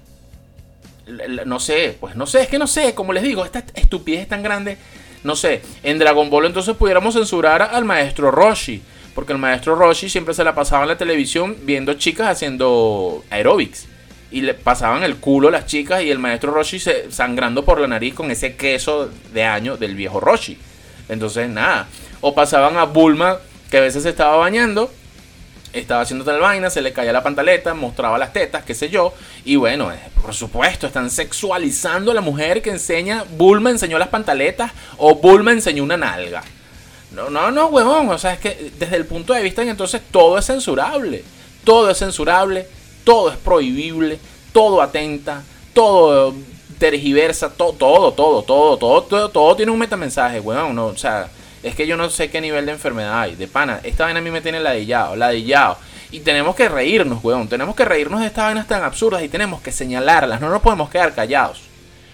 no 1.46 1.60
sé, 1.60 1.98
pues 2.00 2.16
no 2.16 2.26
sé, 2.26 2.42
es 2.42 2.48
que 2.48 2.60
no 2.60 2.68
sé, 2.68 2.94
como 2.94 3.14
les 3.14 3.24
digo, 3.24 3.46
esta 3.46 3.64
estupidez 3.74 4.22
es 4.22 4.28
tan 4.28 4.44
grande. 4.44 4.78
No 5.24 5.36
sé, 5.36 5.62
en 5.84 6.00
Dragon 6.00 6.30
Ball 6.30 6.46
entonces 6.46 6.76
pudiéramos 6.76 7.14
censurar 7.14 7.62
al 7.62 7.86
maestro 7.86 8.32
Roshi. 8.32 8.82
Porque 9.16 9.34
el 9.34 9.40
maestro 9.40 9.76
Roshi 9.76 10.10
siempre 10.10 10.34
se 10.34 10.44
la 10.44 10.56
pasaba 10.56 10.84
en 10.84 10.90
la 10.90 10.98
televisión 10.98 11.58
viendo 11.64 11.94
chicas 11.96 12.28
haciendo 12.28 13.24
aerobics. 13.30 13.88
Y 14.32 14.42
le 14.42 14.54
pasaban 14.54 15.04
el 15.04 15.18
culo 15.18 15.48
a 15.48 15.52
las 15.52 15.66
chicas 15.66 16.04
y 16.04 16.12
el 16.12 16.20
maestro 16.20 16.52
Roshi 16.52 16.80
se, 16.80 17.12
sangrando 17.12 17.66
por 17.66 17.82
la 17.82 17.88
nariz 17.88 18.14
con 18.14 18.32
ese 18.32 18.56
queso 18.56 19.10
de 19.34 19.44
año 19.44 19.76
del 19.76 19.96
viejo 19.96 20.20
Roshi. 20.20 20.58
Entonces, 21.10 21.50
nada. 21.50 21.88
O 22.22 22.34
pasaban 22.36 22.78
a 22.78 22.84
Bulma, 22.84 23.40
que 23.70 23.78
a 23.78 23.82
veces 23.82 24.04
se 24.04 24.10
estaba 24.10 24.38
bañando 24.38 24.90
estaba 25.74 26.02
haciendo 26.02 26.26
tal 26.26 26.40
vaina, 26.40 26.70
se 26.70 26.82
le 26.82 26.94
caía 26.94 27.14
la 27.14 27.24
pantaleta, 27.24 27.74
mostraba 27.74 28.18
las 28.18 28.34
tetas, 28.34 28.64
qué 28.64 28.74
sé 28.74 28.90
yo. 28.90 29.14
Y 29.46 29.56
bueno, 29.56 29.92
eh, 29.92 30.00
por 30.22 30.34
supuesto, 30.34 30.88
están 30.88 31.10
sexualizando 31.10 32.12
a 32.12 32.14
la 32.14 32.22
mujer 32.22 32.62
que 32.62 32.72
enseña, 32.72 33.24
Bulma 33.38 33.70
enseñó 33.70 33.98
las 34.00 34.08
pantaletas 34.08 34.72
o 34.98 35.16
Bulma 35.16 35.52
enseñó 35.52 35.84
una 35.84 35.98
nalga. 35.98 36.44
No, 37.12 37.30
no, 37.30 37.52
no, 37.52 37.68
huevón. 37.68 38.10
O 38.10 38.18
sea, 38.18 38.34
es 38.34 38.40
que 38.40 38.72
desde 38.78 38.96
el 38.96 39.06
punto 39.06 39.34
de 39.34 39.42
vista, 39.42 39.62
entonces 39.64 40.02
todo 40.12 40.38
es 40.38 40.46
censurable. 40.46 41.24
Todo 41.64 41.90
es 41.90 41.98
censurable, 41.98 42.68
todo 43.04 43.32
es 43.32 43.38
prohibible, 43.38 44.20
todo 44.54 44.82
atenta, 44.82 45.44
todo 45.74 46.34
tergiversa, 46.78 47.50
todo, 47.50 47.74
todo, 47.74 48.14
todo, 48.14 48.44
todo, 48.44 48.78
todo, 48.78 49.04
todo, 49.04 49.30
todo 49.30 49.56
tiene 49.56 49.72
un 49.72 49.80
metamensaje, 49.80 50.40
huevón. 50.40 50.76
No, 50.76 50.88
o 50.88 50.98
sea, 50.98 51.30
es 51.64 51.76
que 51.76 51.88
yo 51.88 51.98
no 51.98 52.10
sé 52.10 52.30
qué 52.30 52.42
nivel 52.42 52.66
de 52.66 52.72
enfermedad 52.74 53.20
hay. 53.22 53.36
De 53.36 53.48
pana, 53.48 53.80
esta 53.84 54.06
vaina 54.06 54.20
a 54.20 54.24
mí 54.24 54.32
me 54.32 54.42
tiene 54.42 54.60
ladillado, 54.60 55.16
ladillado. 55.16 55.78
Y 56.12 56.22
tenemos 56.22 56.56
que 56.56 56.70
reírnos, 56.70 57.24
weón. 57.24 57.48
Tenemos 57.48 57.76
que 57.76 57.86
reírnos 57.86 58.22
de 58.22 58.28
estas 58.28 58.46
vainas 58.46 58.68
tan 58.68 58.84
absurdas 58.84 59.22
y 59.24 59.30
tenemos 59.30 59.62
que 59.62 59.72
señalarlas. 59.72 60.42
No 60.42 60.50
nos 60.50 60.62
podemos 60.62 60.90
quedar 60.90 61.14
callados. 61.14 61.62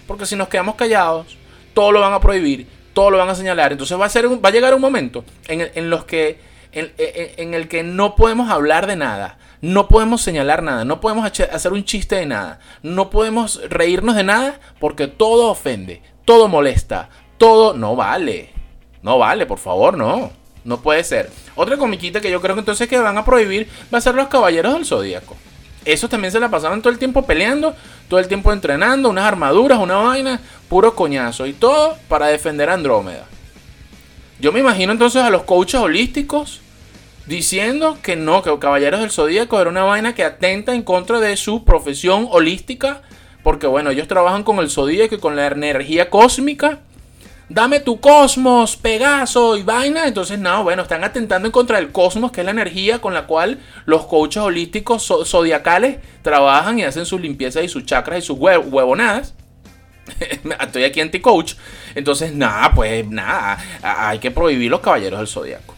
Porque 0.06 0.26
si 0.26 0.36
nos 0.36 0.48
quedamos 0.48 0.74
callados, 0.74 1.36
todo 1.74 1.92
lo 1.92 2.00
van 2.00 2.12
a 2.12 2.20
prohibir, 2.20 2.66
todo 2.92 3.10
lo 3.10 3.18
van 3.18 3.28
a 3.28 3.34
señalar. 3.34 3.72
Entonces 3.72 3.98
va 3.98 4.06
a, 4.06 4.08
ser 4.08 4.26
va 4.26 4.48
a 4.48 4.52
llegar 4.52 4.74
un 4.74 4.80
momento 4.80 5.24
en, 5.48 5.70
en 5.74 5.90
los 5.90 6.04
que, 6.04 6.38
en, 6.72 7.54
el 7.54 7.68
que 7.68 7.82
no 7.82 8.16
podemos 8.16 8.50
hablar 8.50 8.86
de 8.86 8.96
nada. 8.96 9.38
No 9.62 9.88
podemos 9.88 10.20
señalar 10.20 10.62
nada, 10.62 10.84
no 10.84 11.00
podemos 11.00 11.26
hacer 11.26 11.72
un 11.72 11.84
chiste 11.84 12.16
de 12.16 12.26
nada, 12.26 12.60
no 12.82 13.08
podemos 13.08 13.60
reírnos 13.68 14.14
de 14.14 14.22
nada 14.22 14.60
porque 14.78 15.06
todo 15.06 15.50
ofende, 15.50 16.02
todo 16.26 16.46
molesta, 16.46 17.08
todo 17.38 17.72
no 17.72 17.96
vale. 17.96 18.55
No 19.06 19.18
vale, 19.18 19.46
por 19.46 19.58
favor, 19.58 19.96
no. 19.96 20.32
No 20.64 20.80
puede 20.80 21.04
ser. 21.04 21.30
Otra 21.54 21.76
comiquita 21.76 22.20
que 22.20 22.28
yo 22.28 22.40
creo 22.40 22.56
que 22.56 22.62
entonces 22.62 22.88
que 22.88 22.98
van 22.98 23.16
a 23.16 23.24
prohibir 23.24 23.68
va 23.94 23.98
a 23.98 24.00
ser 24.00 24.16
los 24.16 24.26
Caballeros 24.26 24.74
del 24.74 24.84
Zodíaco. 24.84 25.36
Esos 25.84 26.10
también 26.10 26.32
se 26.32 26.40
la 26.40 26.50
pasaban 26.50 26.82
todo 26.82 26.92
el 26.92 26.98
tiempo 26.98 27.22
peleando, 27.22 27.76
todo 28.08 28.18
el 28.18 28.26
tiempo 28.26 28.52
entrenando, 28.52 29.08
unas 29.08 29.26
armaduras, 29.26 29.78
una 29.78 29.98
vaina, 29.98 30.40
puro 30.68 30.96
coñazo 30.96 31.46
y 31.46 31.52
todo 31.52 31.96
para 32.08 32.26
defender 32.26 32.68
a 32.68 32.74
Andrómeda. 32.74 33.26
Yo 34.40 34.50
me 34.50 34.58
imagino 34.58 34.90
entonces 34.90 35.22
a 35.22 35.30
los 35.30 35.44
coaches 35.44 35.80
holísticos 35.80 36.60
diciendo 37.26 37.98
que 38.02 38.16
no, 38.16 38.42
que 38.42 38.58
Caballeros 38.58 38.98
del 38.98 39.12
Zodíaco 39.12 39.60
era 39.60 39.70
una 39.70 39.84
vaina 39.84 40.16
que 40.16 40.24
atenta 40.24 40.74
en 40.74 40.82
contra 40.82 41.20
de 41.20 41.36
su 41.36 41.64
profesión 41.64 42.26
holística, 42.28 43.02
porque 43.44 43.68
bueno, 43.68 43.90
ellos 43.90 44.08
trabajan 44.08 44.42
con 44.42 44.58
el 44.58 44.68
zodíaco 44.68 45.14
y 45.14 45.18
con 45.18 45.36
la 45.36 45.46
energía 45.46 46.10
cósmica 46.10 46.80
dame 47.48 47.80
tu 47.80 48.00
cosmos, 48.00 48.76
Pegaso 48.76 49.56
y 49.56 49.62
vaina. 49.62 50.06
Entonces, 50.06 50.38
no, 50.38 50.64
bueno, 50.64 50.82
están 50.82 51.04
atentando 51.04 51.46
en 51.46 51.52
contra 51.52 51.78
del 51.78 51.92
cosmos, 51.92 52.32
que 52.32 52.40
es 52.40 52.44
la 52.44 52.50
energía 52.50 53.00
con 53.00 53.14
la 53.14 53.26
cual 53.26 53.58
los 53.84 54.06
coaches 54.06 54.42
holísticos 54.42 55.06
zodiacales 55.24 55.98
trabajan 56.22 56.78
y 56.78 56.84
hacen 56.84 57.06
sus 57.06 57.20
limpiezas 57.20 57.64
y 57.64 57.68
sus 57.68 57.84
chakras 57.86 58.18
y 58.18 58.26
sus 58.26 58.38
huevonadas. 58.38 59.34
Estoy 60.60 60.84
aquí 60.84 61.00
anti-coach. 61.00 61.54
Entonces, 61.94 62.32
nada, 62.32 62.72
pues 62.74 63.06
nada, 63.08 63.58
hay 63.82 64.18
que 64.18 64.30
prohibir 64.30 64.70
los 64.70 64.80
caballeros 64.80 65.18
del 65.18 65.28
zodiaco. 65.28 65.74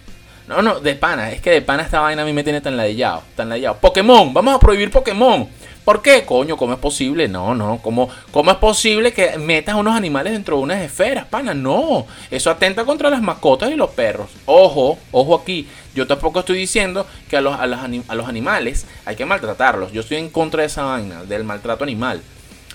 No, 0.49 0.63
no, 0.63 0.81
de 0.81 0.95
pana, 0.95 1.31
es 1.31 1.43
que 1.43 1.51
de 1.51 1.61
pana 1.61 1.83
esta 1.83 2.01
vaina 2.01 2.23
a 2.23 2.25
mí 2.25 2.33
me 2.33 2.43
tiene 2.43 2.63
tan 2.63 2.75
ladillado, 2.75 3.23
tan 3.37 3.51
ladillado. 3.51 3.77
Pokémon, 3.77 4.33
vamos 4.33 4.55
a 4.55 4.59
prohibir 4.59 4.91
Pokémon. 4.91 5.47
¿Por 5.89 6.03
qué? 6.03 6.27
Coño, 6.27 6.59
¿cómo 6.59 6.75
es 6.75 6.79
posible? 6.79 7.29
No, 7.29 7.55
no. 7.55 7.79
¿Cómo, 7.81 8.11
¿Cómo 8.31 8.51
es 8.51 8.59
posible 8.59 9.15
que 9.15 9.39
metas 9.39 9.75
unos 9.75 9.97
animales 9.97 10.35
dentro 10.35 10.59
de 10.59 10.63
unas 10.65 10.83
esferas, 10.83 11.25
pana? 11.25 11.55
No. 11.55 12.07
Eso 12.31 12.51
atenta 12.51 12.85
contra 12.85 13.09
las 13.09 13.23
mascotas 13.23 13.71
y 13.71 13.75
los 13.75 13.89
perros. 13.93 14.29
Ojo, 14.45 14.99
ojo 15.13 15.35
aquí. 15.35 15.67
Yo 15.95 16.07
tampoco 16.07 16.41
estoy 16.41 16.59
diciendo 16.59 17.07
que 17.31 17.39
a 17.39 17.41
los, 17.41 17.59
a 17.59 17.67
los, 17.67 17.81
a 18.07 18.15
los 18.15 18.29
animales 18.29 18.85
hay 19.07 19.17
que 19.17 19.25
maltratarlos. 19.25 19.91
Yo 19.91 20.03
estoy 20.03 20.19
en 20.19 20.29
contra 20.29 20.61
de 20.61 20.67
esa 20.67 20.83
vaina, 20.83 21.25
del 21.25 21.45
maltrato 21.45 21.85
animal. 21.85 22.21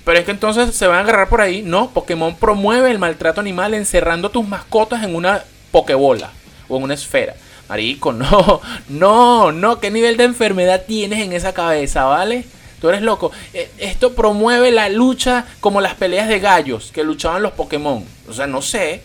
Pero 0.04 0.18
es 0.18 0.26
que 0.26 0.32
entonces 0.32 0.74
se 0.74 0.88
van 0.88 0.98
a 0.98 1.02
agarrar 1.02 1.30
por 1.30 1.42
ahí. 1.42 1.62
No, 1.62 1.92
Pokémon 1.92 2.36
promueve 2.36 2.90
el 2.90 2.98
maltrato 2.98 3.42
animal 3.42 3.76
encerrando 3.76 4.32
tus 4.32 4.48
mascotas 4.48 5.04
en 5.04 5.14
una 5.14 5.44
pokebola 5.70 6.32
o 6.68 6.78
en 6.78 6.84
una 6.86 6.96
esfera. 6.96 7.36
Marico, 7.70 8.12
no, 8.12 8.60
no, 8.90 9.52
no. 9.52 9.80
¿Qué 9.80 9.92
nivel 9.92 10.18
de 10.18 10.24
enfermedad 10.24 10.86
tienes 10.88 11.20
en 11.20 11.32
esa 11.34 11.54
cabeza, 11.54 12.06
vale? 12.06 12.46
Tú 12.84 12.90
eres 12.90 13.02
loco. 13.02 13.32
Eh, 13.54 13.72
esto 13.78 14.14
promueve 14.14 14.70
la 14.70 14.90
lucha 14.90 15.46
como 15.62 15.80
las 15.80 15.94
peleas 15.94 16.28
de 16.28 16.42
gallos 16.42 16.92
que 16.92 17.06
luchaban 17.06 17.42
los 17.42 17.54
Pokémon. 17.54 18.04
O 18.28 18.34
sea, 18.34 18.46
no 18.46 18.62
sé. 18.62 19.04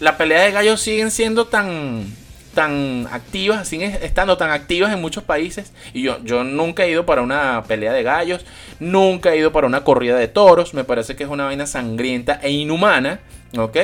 Las 0.00 0.16
peleas 0.16 0.46
de 0.46 0.50
gallos 0.50 0.80
siguen 0.80 1.12
siendo 1.12 1.46
tan 1.46 2.04
tan 2.52 3.06
activas, 3.12 3.68
siguen 3.68 3.96
estando 4.02 4.36
tan 4.36 4.50
activas 4.50 4.92
en 4.92 5.00
muchos 5.00 5.22
países. 5.22 5.72
Y 5.94 6.02
yo, 6.02 6.18
yo 6.24 6.42
nunca 6.42 6.82
he 6.82 6.90
ido 6.90 7.06
para 7.06 7.22
una 7.22 7.62
pelea 7.68 7.92
de 7.92 8.02
gallos, 8.02 8.44
nunca 8.80 9.32
he 9.32 9.38
ido 9.38 9.52
para 9.52 9.68
una 9.68 9.84
corrida 9.84 10.18
de 10.18 10.26
toros. 10.26 10.74
Me 10.74 10.82
parece 10.82 11.14
que 11.14 11.22
es 11.22 11.30
una 11.30 11.44
vaina 11.44 11.68
sangrienta 11.68 12.40
e 12.42 12.50
inhumana, 12.50 13.20
¿ok? 13.56 13.76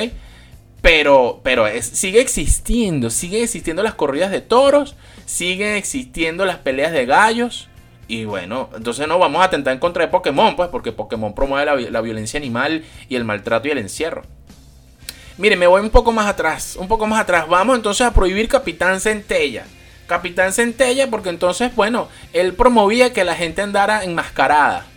Pero, 0.81 1.39
pero 1.45 1.65
es, 1.65 1.85
sigue 1.85 2.19
existiendo, 2.19 3.09
siguen 3.09 3.43
existiendo 3.43 3.83
las 3.83 3.93
corridas 3.93 4.31
de 4.31 4.41
toros, 4.41 4.97
siguen 5.25 5.75
existiendo 5.75 6.43
las 6.43 6.57
peleas 6.57 6.91
de 6.91 7.05
gallos. 7.05 7.69
Y 8.09 8.25
bueno, 8.25 8.71
entonces 8.75 9.07
no 9.07 9.19
vamos 9.19 9.39
a 9.39 9.45
atentar 9.45 9.71
en 9.71 9.79
contra 9.79 10.03
de 10.03 10.11
Pokémon, 10.11 10.55
pues, 10.55 10.69
porque 10.69 10.91
Pokémon 10.91 11.35
promueve 11.35 11.91
la, 11.91 12.01
violencia 12.01 12.39
animal 12.39 12.83
y 13.07 13.15
el 13.15 13.23
maltrato 13.23 13.67
y 13.67 13.71
el 13.71 13.77
encierro. 13.77 14.23
Mire, 15.37 15.55
me 15.55 15.67
voy 15.67 15.79
un 15.79 15.91
poco 15.91 16.11
más 16.11 16.25
atrás, 16.25 16.75
un 16.75 16.87
poco 16.87 17.05
más 17.05 17.21
atrás. 17.21 17.47
Vamos 17.47 17.75
entonces 17.75 18.07
a 18.07 18.11
prohibir 18.11 18.47
Capitán 18.47 18.99
Centella. 18.99 19.63
Capitán 20.07 20.53
Centella, 20.53 21.07
porque 21.11 21.29
entonces, 21.29 21.73
bueno, 21.75 22.07
él 22.33 22.55
promovía 22.55 23.13
que 23.13 23.23
la 23.23 23.35
gente 23.35 23.61
andara 23.61 24.03
enmascarada 24.03 24.87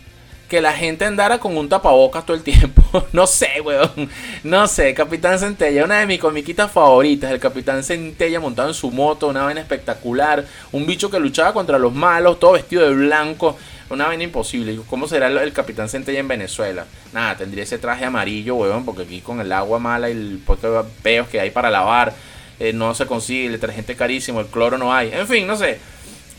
que 0.53 0.61
la 0.61 0.73
gente 0.73 1.03
andara 1.03 1.39
con 1.39 1.57
un 1.57 1.67
tapabocas 1.67 2.27
todo 2.27 2.37
el 2.37 2.43
tiempo. 2.43 2.83
no 3.11 3.25
sé, 3.25 3.59
weón. 3.59 4.07
No 4.43 4.67
sé. 4.67 4.93
Capitán 4.93 5.39
Centella, 5.39 5.83
una 5.83 5.97
de 5.97 6.05
mis 6.05 6.19
comiquitas 6.19 6.71
favoritas. 6.71 7.31
El 7.31 7.39
Capitán 7.39 7.83
Centella 7.83 8.39
montado 8.39 8.67
en 8.67 8.75
su 8.75 8.91
moto, 8.91 9.29
una 9.29 9.41
vaina 9.41 9.61
espectacular. 9.61 10.45
Un 10.71 10.85
bicho 10.85 11.09
que 11.09 11.19
luchaba 11.19 11.53
contra 11.53 11.79
los 11.79 11.91
malos, 11.91 12.39
todo 12.39 12.51
vestido 12.51 12.87
de 12.87 12.93
blanco. 12.93 13.57
Una 13.89 14.05
vaina 14.05 14.25
imposible. 14.25 14.79
¿Cómo 14.87 15.07
será 15.07 15.25
el, 15.25 15.53
Capitán 15.53 15.89
Centella 15.89 16.19
en 16.19 16.27
Venezuela? 16.27 16.85
Nada, 17.13 17.35
tendría 17.35 17.63
ese 17.63 17.79
traje 17.79 18.05
amarillo, 18.05 18.53
weón, 18.53 18.85
porque 18.85 19.01
aquí 19.01 19.21
con 19.21 19.41
el 19.41 19.51
agua 19.51 19.79
mala 19.79 20.07
y 20.09 20.11
el 20.11 20.39
poco 20.45 20.69
de 20.69 20.83
peos 21.01 21.29
que 21.29 21.39
hay 21.39 21.49
para 21.49 21.71
lavar, 21.71 22.13
eh, 22.59 22.73
no 22.73 22.93
se 22.93 23.07
consigue, 23.07 23.47
el 23.47 23.53
detergente 23.53 23.95
carísimo, 23.95 24.39
el 24.39 24.45
cloro 24.45 24.77
no 24.77 24.93
hay. 24.93 25.09
En 25.13 25.27
fin, 25.27 25.47
no 25.47 25.57
sé. 25.57 25.79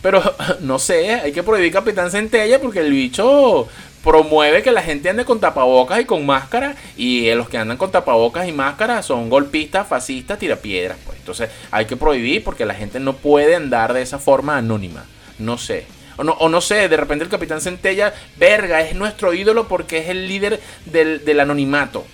Pero 0.03 0.22
no 0.61 0.79
sé, 0.79 1.14
hay 1.14 1.33
que 1.33 1.42
prohibir 1.42 1.72
Capitán 1.72 2.12
Centella 2.12 2.61
porque 2.61 2.79
el 2.79 2.92
bicho 2.92 3.66
promueve 4.04 4.62
que 4.62 4.70
la 4.70 4.82
gente 4.82 5.08
ande 5.08 5.24
con 5.24 5.40
tapabocas 5.40 5.98
y 5.98 6.04
con 6.04 6.26
máscara 6.26 6.76
y 6.96 7.32
los 7.34 7.48
que 7.48 7.56
andan 7.56 7.78
con 7.78 7.90
tapabocas 7.90 8.46
y 8.46 8.52
máscara 8.52 9.02
son 9.02 9.30
golpistas, 9.30 9.88
fascistas, 9.88 10.38
tirapiedras. 10.38 10.98
Pues. 11.04 11.18
Entonces 11.18 11.48
hay 11.70 11.86
que 11.86 11.96
prohibir 11.96 12.44
porque 12.44 12.66
la 12.66 12.74
gente 12.74 13.00
no 13.00 13.14
puede 13.14 13.56
andar 13.56 13.94
de 13.94 14.02
esa 14.02 14.18
forma 14.18 14.58
anónima. 14.58 15.06
No 15.38 15.56
sé. 15.56 15.86
O 16.16 16.22
no, 16.22 16.32
o 16.32 16.48
no 16.48 16.60
sé, 16.60 16.88
de 16.88 16.96
repente 16.96 17.24
el 17.24 17.30
capitán 17.30 17.60
Centella, 17.60 18.14
verga, 18.36 18.82
es 18.82 18.94
nuestro 18.94 19.32
ídolo 19.32 19.66
porque 19.66 19.98
es 19.98 20.10
el 20.10 20.28
líder 20.28 20.60
del, 20.84 21.24
del 21.24 21.40
anonimato. 21.40 22.04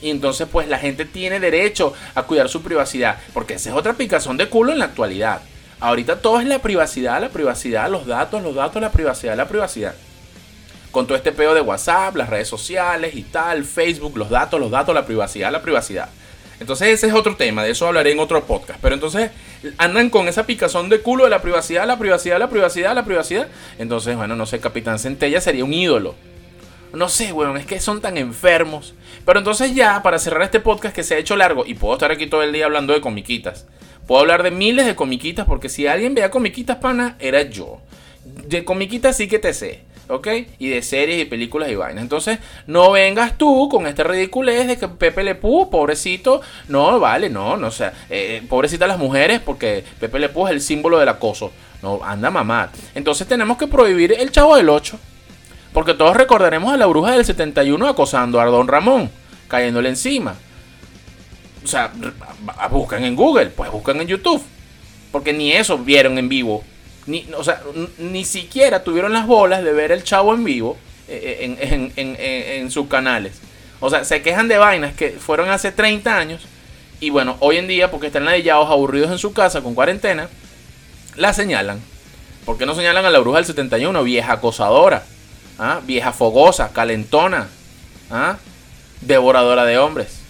Y 0.00 0.10
entonces 0.10 0.48
pues 0.50 0.66
la 0.68 0.78
gente 0.78 1.04
tiene 1.04 1.38
derecho 1.38 1.92
a 2.14 2.22
cuidar 2.22 2.48
su 2.48 2.62
privacidad. 2.62 3.18
Porque 3.34 3.54
esa 3.54 3.68
es 3.68 3.76
otra 3.76 3.92
picazón 3.92 4.38
de 4.38 4.48
culo 4.48 4.72
en 4.72 4.78
la 4.78 4.86
actualidad. 4.86 5.42
Ahorita 5.80 6.22
todo 6.22 6.40
es 6.40 6.46
la 6.46 6.60
privacidad, 6.60 7.20
la 7.20 7.28
privacidad, 7.28 7.90
los 7.90 8.06
datos, 8.06 8.42
los 8.42 8.54
datos, 8.54 8.80
la 8.80 8.90
privacidad, 8.90 9.36
la 9.36 9.46
privacidad 9.46 9.94
con 10.96 11.06
todo 11.06 11.18
este 11.18 11.32
peo 11.32 11.52
de 11.52 11.60
WhatsApp, 11.60 12.16
las 12.16 12.30
redes 12.30 12.48
sociales 12.48 13.14
y 13.14 13.22
tal, 13.24 13.66
Facebook, 13.66 14.16
los 14.16 14.30
datos, 14.30 14.58
los 14.58 14.70
datos, 14.70 14.94
la 14.94 15.04
privacidad, 15.04 15.52
la 15.52 15.60
privacidad. 15.60 16.08
Entonces 16.58 16.88
ese 16.88 17.08
es 17.08 17.12
otro 17.12 17.36
tema, 17.36 17.62
de 17.62 17.72
eso 17.72 17.86
hablaré 17.86 18.12
en 18.12 18.18
otro 18.18 18.42
podcast. 18.44 18.80
Pero 18.80 18.94
entonces 18.94 19.30
andan 19.76 20.08
con 20.08 20.26
esa 20.26 20.46
picazón 20.46 20.88
de 20.88 21.02
culo 21.02 21.24
de 21.24 21.28
la 21.28 21.42
privacidad, 21.42 21.86
la 21.86 21.98
privacidad, 21.98 22.38
la 22.38 22.48
privacidad, 22.48 22.94
la 22.94 23.04
privacidad. 23.04 23.48
Entonces, 23.78 24.16
bueno, 24.16 24.36
no 24.36 24.46
sé, 24.46 24.58
Capitán 24.58 24.98
Centella 24.98 25.38
sería 25.42 25.66
un 25.66 25.74
ídolo. 25.74 26.14
No 26.94 27.10
sé, 27.10 27.30
weón, 27.30 27.58
es 27.58 27.66
que 27.66 27.78
son 27.78 28.00
tan 28.00 28.16
enfermos. 28.16 28.94
Pero 29.26 29.38
entonces 29.38 29.74
ya, 29.74 30.02
para 30.02 30.18
cerrar 30.18 30.44
este 30.44 30.60
podcast 30.60 30.94
que 30.94 31.02
se 31.02 31.14
ha 31.14 31.18
hecho 31.18 31.36
largo, 31.36 31.66
y 31.66 31.74
puedo 31.74 31.92
estar 31.92 32.10
aquí 32.10 32.26
todo 32.26 32.42
el 32.42 32.54
día 32.54 32.64
hablando 32.64 32.94
de 32.94 33.02
comiquitas. 33.02 33.66
Puedo 34.06 34.22
hablar 34.22 34.42
de 34.42 34.50
miles 34.50 34.86
de 34.86 34.94
comiquitas, 34.94 35.44
porque 35.44 35.68
si 35.68 35.86
alguien 35.86 36.14
vea 36.14 36.30
comiquitas, 36.30 36.78
pana, 36.78 37.16
era 37.18 37.42
yo. 37.42 37.82
De 38.24 38.64
comiquitas 38.64 39.18
sí 39.18 39.28
que 39.28 39.38
te 39.38 39.52
sé. 39.52 39.82
¿Ok? 40.08 40.28
Y 40.58 40.68
de 40.68 40.82
series 40.82 41.22
y 41.22 41.24
películas 41.24 41.70
y 41.70 41.74
vainas. 41.74 42.02
Entonces, 42.02 42.38
no 42.66 42.92
vengas 42.92 43.36
tú 43.38 43.68
con 43.68 43.86
esta 43.86 44.04
ridiculez 44.04 44.66
de 44.66 44.76
que 44.76 44.88
Pepe 44.88 45.24
Le 45.24 45.34
Pú, 45.34 45.70
pobrecito, 45.70 46.40
no, 46.68 46.98
vale, 47.00 47.30
no, 47.30 47.56
no, 47.56 47.68
o 47.68 47.70
sea, 47.70 47.92
eh, 48.10 48.42
pobrecita 48.48 48.86
las 48.86 48.98
mujeres 48.98 49.40
porque 49.40 49.84
Pepe 50.00 50.18
Le 50.18 50.28
Pú 50.28 50.46
es 50.46 50.52
el 50.52 50.60
símbolo 50.60 50.98
del 50.98 51.08
acoso. 51.08 51.52
No, 51.82 52.00
anda 52.02 52.28
a 52.28 52.30
mamar. 52.30 52.70
Entonces 52.94 53.26
tenemos 53.26 53.58
que 53.58 53.66
prohibir 53.66 54.12
el 54.12 54.32
chavo 54.32 54.56
del 54.56 54.68
8. 54.68 54.98
Porque 55.72 55.92
todos 55.92 56.16
recordaremos 56.16 56.72
a 56.72 56.78
la 56.78 56.86
bruja 56.86 57.12
del 57.12 57.24
71 57.24 57.86
acosando 57.86 58.40
a 58.40 58.46
Don 58.46 58.66
Ramón, 58.66 59.10
cayéndole 59.46 59.90
encima. 59.90 60.34
O 61.62 61.66
sea, 61.66 61.92
buscan 62.70 63.04
en 63.04 63.14
Google, 63.14 63.46
pues 63.46 63.70
buscan 63.70 64.00
en 64.00 64.08
YouTube. 64.08 64.42
Porque 65.12 65.34
ni 65.34 65.52
eso 65.52 65.76
vieron 65.76 66.16
en 66.16 66.30
vivo 66.30 66.64
Ni, 67.06 67.26
o 67.36 67.44
sea, 67.44 67.62
ni 67.98 68.24
siquiera 68.24 68.82
tuvieron 68.82 69.12
las 69.12 69.26
bolas 69.26 69.62
de 69.62 69.72
ver 69.72 69.92
el 69.92 70.02
chavo 70.02 70.34
en 70.34 70.44
vivo 70.44 70.76
eh, 71.08 71.56
en, 71.60 71.92
en, 71.96 72.16
en, 72.18 72.70
sus 72.70 72.88
canales. 72.88 73.40
O 73.78 73.90
sea, 73.90 74.04
se 74.04 74.22
quejan 74.22 74.48
de 74.48 74.58
vainas 74.58 74.94
que 74.94 75.10
fueron 75.10 75.50
hace 75.50 75.70
30 75.70 76.16
años. 76.16 76.42
Y 76.98 77.10
bueno, 77.10 77.36
hoy 77.40 77.58
en 77.58 77.68
día, 77.68 77.90
porque 77.90 78.08
están 78.08 78.24
ladillados, 78.24 78.68
aburridos 78.70 79.12
en 79.12 79.18
su 79.18 79.32
casa 79.32 79.60
con 79.60 79.74
cuarentena, 79.74 80.28
la 81.14 81.32
señalan. 81.32 81.80
¿Por 82.44 82.58
qué 82.58 82.66
no 82.66 82.74
señalan 82.74 83.04
a 83.04 83.10
la 83.10 83.18
bruja 83.20 83.38
del 83.38 83.46
71? 83.46 84.02
Vieja 84.02 84.34
acosadora, 84.34 85.04
¿ah? 85.58 85.80
vieja 85.84 86.12
fogosa, 86.12 86.72
calentona, 86.72 87.48
¿ah? 88.10 88.38
devoradora 89.00 89.64
de 89.64 89.78
hombres. 89.78 90.20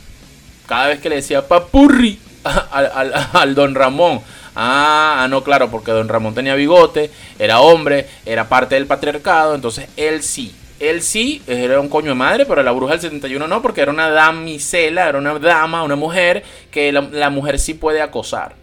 Cada 0.66 0.88
vez 0.88 1.00
que 1.00 1.08
le 1.08 1.16
decía 1.16 1.46
papurri 1.46 2.18
al, 2.44 3.12
al 3.32 3.54
don 3.54 3.74
Ramón, 3.74 4.20
Ah, 4.58 5.22
ah, 5.22 5.28
no, 5.28 5.44
claro, 5.44 5.70
porque 5.70 5.92
don 5.92 6.08
Ramón 6.08 6.34
tenía 6.34 6.54
bigote, 6.54 7.10
era 7.38 7.60
hombre, 7.60 8.06
era 8.24 8.48
parte 8.48 8.74
del 8.74 8.86
patriarcado, 8.86 9.54
entonces 9.54 9.88
él 9.96 10.22
sí. 10.22 10.54
Él 10.80 11.02
sí 11.02 11.42
era 11.46 11.78
un 11.80 11.88
coño 11.88 12.08
de 12.08 12.14
madre, 12.14 12.46
pero 12.46 12.62
la 12.62 12.72
bruja 12.72 12.92
del 12.92 13.00
71 13.00 13.48
no, 13.48 13.62
porque 13.62 13.82
era 13.82 13.90
una 13.90 14.10
damisela, 14.10 15.08
era 15.08 15.18
una 15.18 15.38
dama, 15.38 15.82
una 15.82 15.96
mujer, 15.96 16.42
que 16.70 16.90
la, 16.90 17.30
mujer 17.30 17.58
sí 17.58 17.74
puede 17.74 18.00
acosar. 18.00 18.54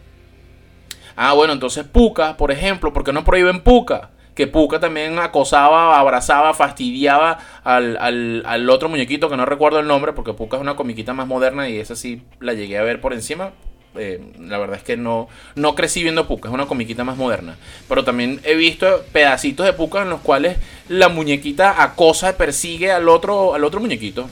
Ah, 1.15 1.33
bueno, 1.33 1.53
entonces 1.53 1.85
Puca, 1.85 2.37
por 2.37 2.51
ejemplo, 2.51 2.91
¿por 2.91 3.03
qué 3.03 3.13
no 3.13 3.23
prohíben 3.23 3.61
Puca? 3.61 4.09
Que 4.35 4.47
Puca 4.47 4.79
también 4.79 5.19
acosaba, 5.19 5.99
abrazaba, 5.99 6.55
fastidiaba 6.55 7.37
al, 7.63 7.97
al, 7.97 8.43
al, 8.45 8.69
otro 8.69 8.89
muñequito 8.89 9.29
que 9.29 9.37
no 9.37 9.45
recuerdo 9.45 9.79
el 9.79 9.87
nombre, 9.87 10.13
porque 10.13 10.33
Puca 10.33 10.57
es 10.57 10.61
una 10.61 10.75
comiquita 10.75 11.13
más 11.13 11.27
moderna 11.27 11.69
y 11.69 11.77
esa 11.77 11.95
sí 11.95 12.23
la 12.39 12.53
llegué 12.53 12.79
a 12.79 12.83
ver 12.83 12.99
por 12.99 13.13
encima. 13.13 13.51
Eh, 13.95 14.21
la 14.39 14.57
verdad 14.57 14.77
es 14.77 14.83
que 14.83 14.97
no, 14.97 15.27
no 15.55 15.75
crecí 15.75 16.01
viendo 16.01 16.27
Puka, 16.27 16.49
es 16.49 16.53
una 16.53 16.65
comiquita 16.65 17.03
más 17.03 17.17
moderna. 17.17 17.57
Pero 17.87 18.03
también 18.03 18.39
he 18.43 18.55
visto 18.55 19.03
pedacitos 19.11 19.65
de 19.65 19.73
Puka 19.73 20.01
en 20.01 20.09
los 20.09 20.21
cuales 20.21 20.57
la 20.89 21.09
muñequita 21.09 21.81
acosa 21.81 22.35
persigue 22.37 22.91
al 22.91 23.07
otro, 23.09 23.53
al 23.53 23.63
otro 23.63 23.79
muñequito, 23.79 24.29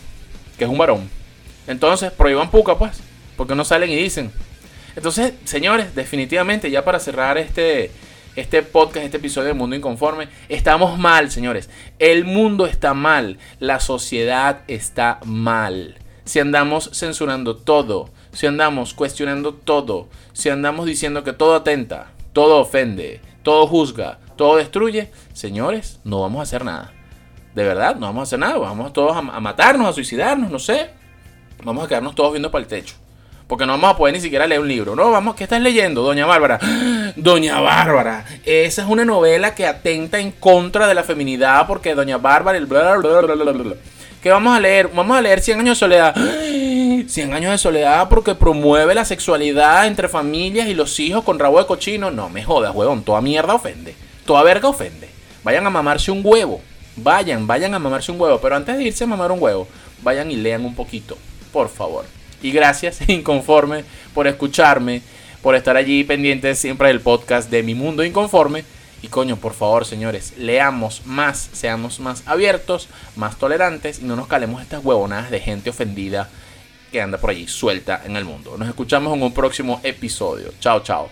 que 0.58 0.64
es 0.64 0.70
un 0.70 0.78
varón. 0.78 1.10
Entonces, 1.68 2.12
prohíban 2.12 2.50
Puka, 2.50 2.78
pues, 2.78 3.02
porque 3.38 3.56
no 3.56 3.64
salen 3.64 3.90
y 3.92 3.96
dicen. 3.96 4.32
Entonces, 4.96 5.34
señores, 5.46 5.96
definitivamente, 5.96 6.70
ya 6.70 6.84
para 6.84 7.00
cerrar 7.00 7.38
este, 7.38 7.92
este 8.36 8.62
podcast, 8.64 9.06
este 9.06 9.18
episodio 9.18 9.50
de 9.50 9.54
Mundo 9.54 9.76
Inconforme, 9.76 10.28
estamos 10.50 10.98
mal, 10.98 11.32
señores. 11.32 11.70
El 12.00 12.26
mundo 12.26 12.66
está 12.66 12.94
mal, 12.94 13.38
la 13.60 13.80
sociedad 13.80 14.62
está 14.68 15.20
mal. 15.26 15.96
Si 16.26 16.40
andamos 16.40 16.90
censurando 16.94 17.56
todo, 17.56 18.10
si 18.32 18.48
andamos 18.48 18.94
cuestionando 18.94 19.54
todo, 19.54 20.08
si 20.34 20.50
andamos 20.50 20.86
diciendo 20.86 21.24
que 21.24 21.34
todo 21.34 21.56
atenta, 21.56 22.12
todo 22.34 22.60
ofende, 22.60 23.22
todo 23.44 23.68
juzga, 23.68 24.20
todo 24.36 24.58
destruye, 24.58 25.12
señores, 25.34 26.00
no 26.04 26.22
vamos 26.22 26.40
a 26.40 26.44
hacer 26.44 26.66
nada. 26.66 26.94
De 27.54 27.64
verdad, 27.66 27.96
no 27.96 28.08
vamos 28.08 28.22
a 28.22 28.24
hacer 28.24 28.40
nada. 28.40 28.58
Vamos 28.58 28.94
todos 28.94 29.16
a, 29.16 29.22
matarnos, 29.22 29.88
a 29.88 29.94
suicidarnos, 29.94 30.50
no 30.50 30.60
sé. 30.60 30.90
Vamos 31.64 31.84
a 31.84 31.88
quedarnos 31.88 32.16
todos 32.16 32.32
viendo 32.32 32.50
para 32.50 32.62
el 32.62 32.68
techo. 32.68 32.96
Porque 33.48 33.66
no 33.66 33.74
vamos 33.74 33.92
a 33.92 33.98
poder 33.98 34.16
ni 34.16 34.22
siquiera 34.22 34.48
leer 34.48 34.62
un 34.62 34.68
libro. 34.70 34.96
No, 34.96 35.12
vamos, 35.12 35.36
¿qué 35.36 35.44
estás 35.44 35.62
leyendo, 35.62 36.02
Doña 36.02 36.26
Bárbara? 36.26 36.60
Doña 37.18 37.60
Bárbara. 37.60 38.26
Esa 38.46 38.84
es 38.84 38.88
una 38.88 39.04
novela 39.04 39.54
que 39.54 39.68
atenta 39.68 40.20
en 40.20 40.32
contra 40.32 40.88
de 40.88 40.96
la 40.96 41.04
feminidad 41.04 41.68
porque 41.68 41.94
Doña 41.94 42.18
Bárbara, 42.18 42.58
el 42.58 42.66
bla, 42.66 42.96
bla, 42.96 43.22
bla, 43.22 43.36
bla, 43.36 43.52
bla. 43.52 43.76
¿Qué 44.22 44.30
vamos 44.30 44.56
a 44.56 44.60
leer? 44.60 44.88
Vamos 44.94 45.18
a 45.18 45.22
leer 45.22 45.42
100 45.42 45.62
años 45.62 45.78
de 45.78 45.80
soledad. 45.80 46.16
100 47.08 47.34
años 47.34 47.52
de 47.52 47.58
soledad 47.58 48.08
porque 48.08 48.36
promueve 48.36 48.94
la 48.94 49.04
sexualidad 49.04 49.88
entre 49.88 50.08
familias 50.08 50.68
y 50.68 50.76
los 50.76 51.00
hijos 51.00 51.24
con 51.24 51.40
rabo 51.40 51.58
de 51.58 51.66
cochino. 51.66 52.12
No 52.12 52.30
me 52.30 52.44
jodas, 52.44 52.76
huevón. 52.76 53.04
Toda 53.04 53.20
mierda 53.22 53.56
ofende. 53.56 53.96
Toda 54.26 54.44
verga 54.44 54.70
ofende. 54.70 55.10
Vayan 55.44 55.66
a 55.66 55.72
mamarse 55.72 56.12
un 56.12 56.22
huevo. 56.24 56.62
Vayan, 56.98 57.48
vayan 57.48 57.74
a 57.74 57.80
mamarse 57.80 58.12
un 58.12 58.22
huevo. 58.22 58.40
Pero 58.40 58.56
antes 58.56 58.78
de 58.78 58.84
irse 58.84 59.06
a 59.06 59.08
mamar 59.08 59.32
un 59.32 59.42
huevo, 59.42 59.68
vayan 60.04 60.30
y 60.30 60.36
lean 60.36 60.66
un 60.66 60.76
poquito. 60.76 61.18
Por 61.52 61.70
favor. 61.70 62.06
Y 62.44 62.52
gracias, 62.52 63.00
Inconforme, 63.10 63.86
por 64.14 64.28
escucharme, 64.28 65.02
por 65.42 65.56
estar 65.56 65.78
allí 65.78 66.04
pendientes 66.04 66.60
siempre 66.60 66.90
del 66.90 67.02
podcast 67.02 67.50
de 67.50 67.64
Mi 67.64 67.74
Mundo 67.74 68.04
Inconforme. 68.04 68.66
Y 69.02 69.08
coño, 69.08 69.36
por 69.38 69.54
favor, 69.54 69.86
señores, 69.86 70.34
leamos 70.38 71.02
más, 71.06 71.50
seamos 71.54 72.00
más 72.00 72.24
abiertos, 72.26 72.88
más 73.16 73.38
tolerantes 73.38 74.00
y 74.00 74.06
no 74.06 74.16
nos 74.16 74.28
calemos 74.28 74.62
estas 74.62 74.84
huevonadas 74.84 75.32
de 75.32 75.40
gente 75.40 75.72
ofendida 75.72 76.30
que 76.92 77.02
anda 77.02 77.18
por 77.18 77.30
allí 77.30 77.48
suelta 77.48 78.02
en 78.06 78.16
el 78.16 78.26
mundo. 78.26 78.58
Nos 78.58 78.68
escuchamos 78.68 79.14
en 79.16 79.24
un 79.24 79.34
próximo 79.34 79.80
episodio. 79.84 80.54
Chao, 80.60 80.84
chao. 80.84 81.10